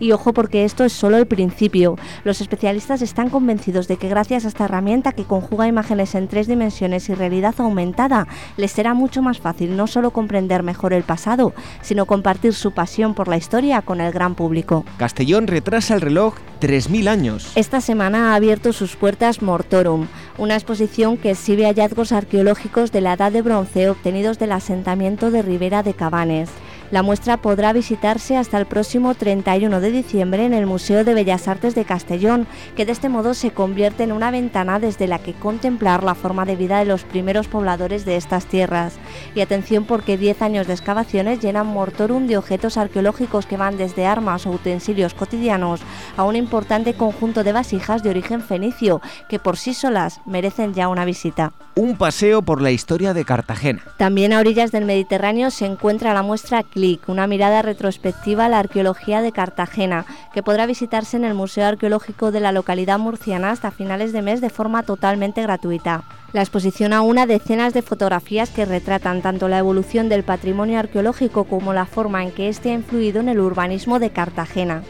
[0.00, 1.96] Y ojo porque esto es solo el principio.
[2.24, 6.48] Los especialistas están convencidos de que gracias a esta herramienta que conjuga imágenes en tres
[6.48, 8.26] dimensiones y realidad aumentada,
[8.56, 13.14] les será mucho más fácil no solo comprender mejor el pasado, sino compartir su pasión
[13.14, 14.79] por la historia con el gran público.
[14.96, 17.52] Castellón retrasa el reloj 3.000 años.
[17.54, 20.06] Esta semana ha abierto sus puertas Mortorum,
[20.38, 25.42] una exposición que exhibe hallazgos arqueológicos de la Edad de Bronce obtenidos del asentamiento de
[25.42, 26.50] Ribera de Cabanes.
[26.90, 31.46] La muestra podrá visitarse hasta el próximo 31 de diciembre en el Museo de Bellas
[31.46, 35.32] Artes de Castellón, que de este modo se convierte en una ventana desde la que
[35.32, 38.94] contemplar la forma de vida de los primeros pobladores de estas tierras.
[39.36, 44.06] Y atención porque 10 años de excavaciones llenan Mortorum de objetos arqueológicos que van desde
[44.06, 45.82] armas o utensilios cotidianos
[46.16, 50.88] a un importante conjunto de vasijas de origen fenicio que por sí solas merecen ya
[50.88, 51.52] una visita.
[51.76, 53.84] Un paseo por la historia de Cartagena.
[53.96, 58.58] También a orillas del Mediterráneo se encuentra la muestra CLIC, una mirada retrospectiva a la
[58.58, 63.70] arqueología de Cartagena, que podrá visitarse en el Museo Arqueológico de la localidad murciana hasta
[63.70, 66.04] finales de mes de forma totalmente gratuita.
[66.32, 71.74] La exposición aúna decenas de fotografías que retratan tanto la evolución del patrimonio arqueológico como
[71.74, 74.82] la forma en que éste ha influido en el urbanismo de Cartagena.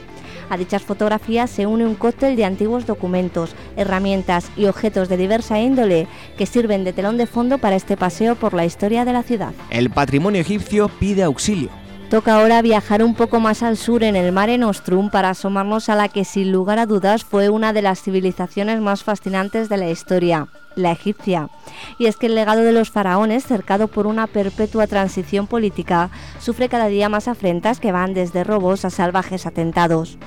[0.51, 5.61] A dichas fotografías se une un cóctel de antiguos documentos, herramientas y objetos de diversa
[5.61, 9.22] índole que sirven de telón de fondo para este paseo por la historia de la
[9.22, 9.53] ciudad.
[9.70, 11.80] El patrimonio egipcio pide auxilio.
[12.11, 15.94] Toca ahora viajar un poco más al sur en el Mare Nostrum para asomarnos a
[15.94, 19.88] la que sin lugar a dudas fue una de las civilizaciones más fascinantes de la
[19.90, 21.50] historia, la egipcia.
[22.00, 26.68] Y es que el legado de los faraones, cercado por una perpetua transición política, sufre
[26.68, 30.18] cada día más afrentas que van desde robos a salvajes atentados.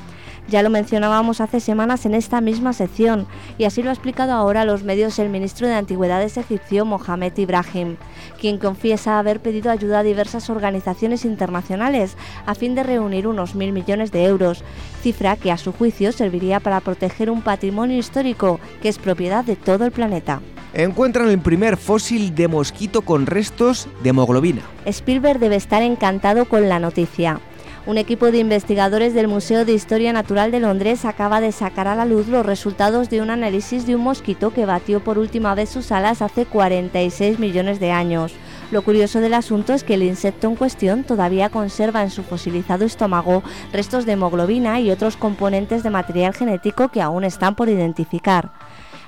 [0.50, 3.28] Ya lo mencionábamos hace semanas en esta misma sección
[3.58, 7.38] y así lo ha explicado ahora a los medios el ministro de Antigüedades egipcio Mohamed
[7.38, 7.96] Ibrahim,
[8.40, 13.72] quien confiesa haber pedido ayuda a diversas organizaciones internacionales a fin de reunir unos mil
[13.72, 14.64] millones de euros,
[15.02, 19.56] cifra que a su juicio serviría para proteger un patrimonio histórico que es propiedad de
[19.56, 20.42] todo el planeta
[20.74, 24.64] encuentran el primer fósil de mosquito con restos de hemoglobina.
[24.86, 27.40] Spielberg debe estar encantado con la noticia.
[27.86, 31.96] Un equipo de investigadores del Museo de Historia Natural de Londres acaba de sacar a
[31.96, 35.68] la luz los resultados de un análisis de un mosquito que batió por última vez
[35.68, 38.36] sus alas hace 46 millones de años.
[38.72, 42.86] Lo curioso del asunto es que el insecto en cuestión todavía conserva en su fosilizado
[42.86, 48.52] estómago restos de hemoglobina y otros componentes de material genético que aún están por identificar.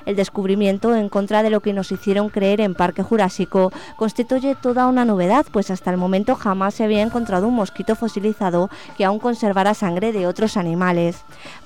[0.06, 4.88] El descubrimiento, en contra de lo que nos hicieron creer en Parque Jurásico, constituye toda
[4.88, 9.20] una novedad, pues hasta el momento jamás se había encontrado un mosquito fosilizado que aún
[9.20, 11.24] conservara sangre de otros animales.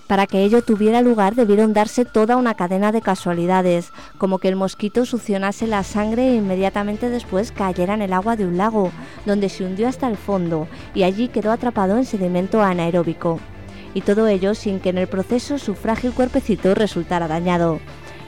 [0.08, 4.56] Para que ello tuviera lugar debieron darse toda una cadena de casualidades, como que el
[4.56, 8.92] mosquito succionase la sangre e inmediatamente después cayera en el agua de un lago,
[9.26, 13.40] donde se hundió hasta el fondo y allí quedó atrapado en sedimento anaeróbico.
[13.94, 17.80] Y todo ello sin que en el proceso su frágil cuerpecito resultara dañado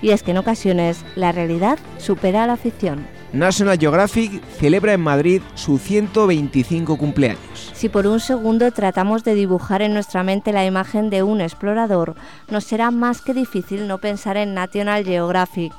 [0.01, 3.05] y es que en ocasiones la realidad supera a la ficción.
[3.33, 7.71] National Geographic celebra en Madrid su 125 cumpleaños.
[7.73, 12.15] Si por un segundo tratamos de dibujar en nuestra mente la imagen de un explorador,
[12.49, 15.71] nos será más que difícil no pensar en National Geographic,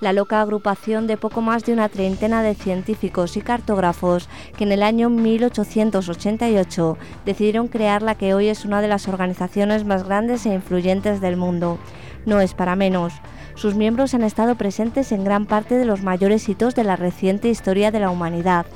[0.00, 4.72] la loca agrupación de poco más de una treintena de científicos y cartógrafos que en
[4.72, 10.46] el año 1888 decidieron crear la que hoy es una de las organizaciones más grandes
[10.46, 11.78] e influyentes del mundo.
[12.26, 13.12] No es para menos.
[13.58, 17.48] Sus miembros han estado presentes en gran parte de los mayores hitos de la reciente
[17.48, 18.66] historia de la humanidad,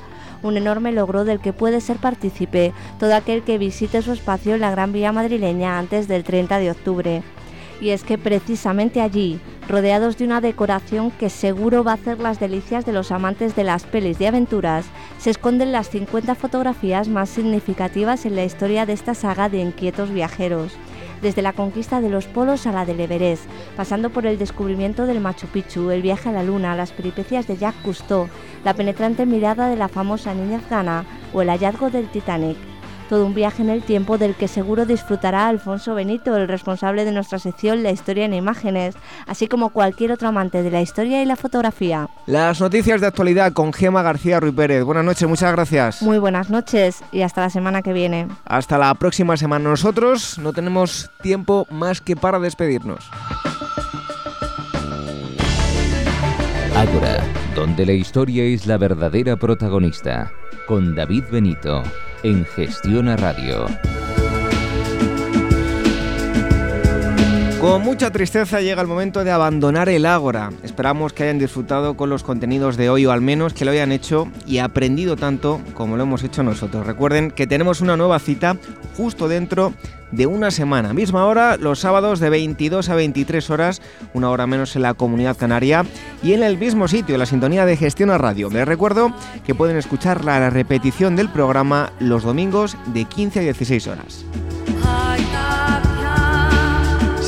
[0.43, 4.61] un enorme logro del que puede ser partícipe todo aquel que visite su espacio en
[4.61, 7.23] la Gran Vía madrileña antes del 30 de octubre.
[7.81, 12.41] Y es que precisamente allí, rodeados de una decoración que seguro va a hacer las
[12.41, 14.87] delicias de los amantes de las pelis de aventuras,
[15.19, 20.11] se esconden las 50 fotografías más significativas en la historia de esta saga de inquietos
[20.11, 20.77] viajeros
[21.23, 23.45] desde la conquista de los polos a la del Everest,
[23.77, 27.57] pasando por el descubrimiento del Machu Picchu, el viaje a la Luna, las peripecias de
[27.57, 28.29] Jacques Cousteau,
[28.65, 32.72] la penetrante mirada de la famosa niña afgana o el hallazgo del Titanic
[33.13, 37.13] todo un viaje en el tiempo del que seguro disfrutará Alfonso Benito, el responsable de
[37.13, 38.95] nuestra sección La Historia en Imágenes,
[39.27, 42.09] así como cualquier otro amante de la historia y la fotografía.
[42.25, 44.83] Las noticias de actualidad con Gema García Ruiz Pérez.
[44.83, 46.01] Buenas noches, muchas gracias.
[46.01, 48.29] Muy buenas noches y hasta la semana que viene.
[48.47, 49.69] Hasta la próxima semana.
[49.69, 53.11] Nosotros no tenemos tiempo más que para despedirnos.
[56.75, 57.23] Ágora,
[57.55, 60.33] donde la historia es la verdadera protagonista,
[60.67, 61.83] con David Benito
[62.23, 63.67] en Gestiona Radio.
[67.63, 70.51] Con mucha tristeza llega el momento de abandonar el Ágora.
[70.65, 73.93] Esperamos que hayan disfrutado con los contenidos de hoy o al menos que lo hayan
[73.93, 76.85] hecho y aprendido tanto como lo hemos hecho nosotros.
[76.85, 78.57] Recuerden que tenemos una nueva cita
[78.97, 79.73] justo dentro
[80.11, 80.93] de una semana.
[80.93, 83.81] Misma hora, los sábados de 22 a 23 horas,
[84.13, 85.87] una hora menos en la comunidad canaria
[86.21, 88.51] y en el mismo sitio, la sintonía de Gestión a Radio.
[88.51, 89.15] Les recuerdo
[89.47, 94.25] que pueden escuchar la repetición del programa los domingos de 15 a 16 horas.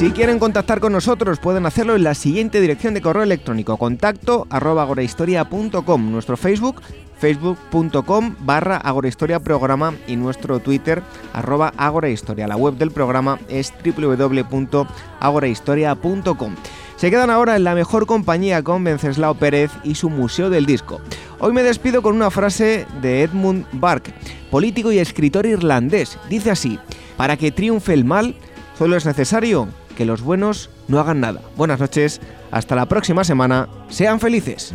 [0.05, 4.47] Si quieren contactar con nosotros pueden hacerlo en la siguiente dirección de correo electrónico contacto
[4.51, 6.83] agorahistoria.com, nuestro Facebook
[7.19, 11.03] facebook.com barra agorahistoria programa y nuestro Twitter
[11.33, 12.47] arroba agorahistoria.
[12.47, 16.55] La web del programa es www.agorahistoria.com.
[16.97, 21.01] Se quedan ahora en la mejor compañía con Venceslao Pérez y su Museo del Disco.
[21.39, 24.13] Hoy me despido con una frase de Edmund Burke,
[24.51, 26.19] político y escritor irlandés.
[26.29, 26.79] Dice así,
[27.17, 28.37] para que triunfe el mal,
[28.77, 31.41] solo es necesario que los buenos no hagan nada.
[31.57, 32.21] Buenas noches,
[32.51, 34.75] hasta la próxima semana, sean felices.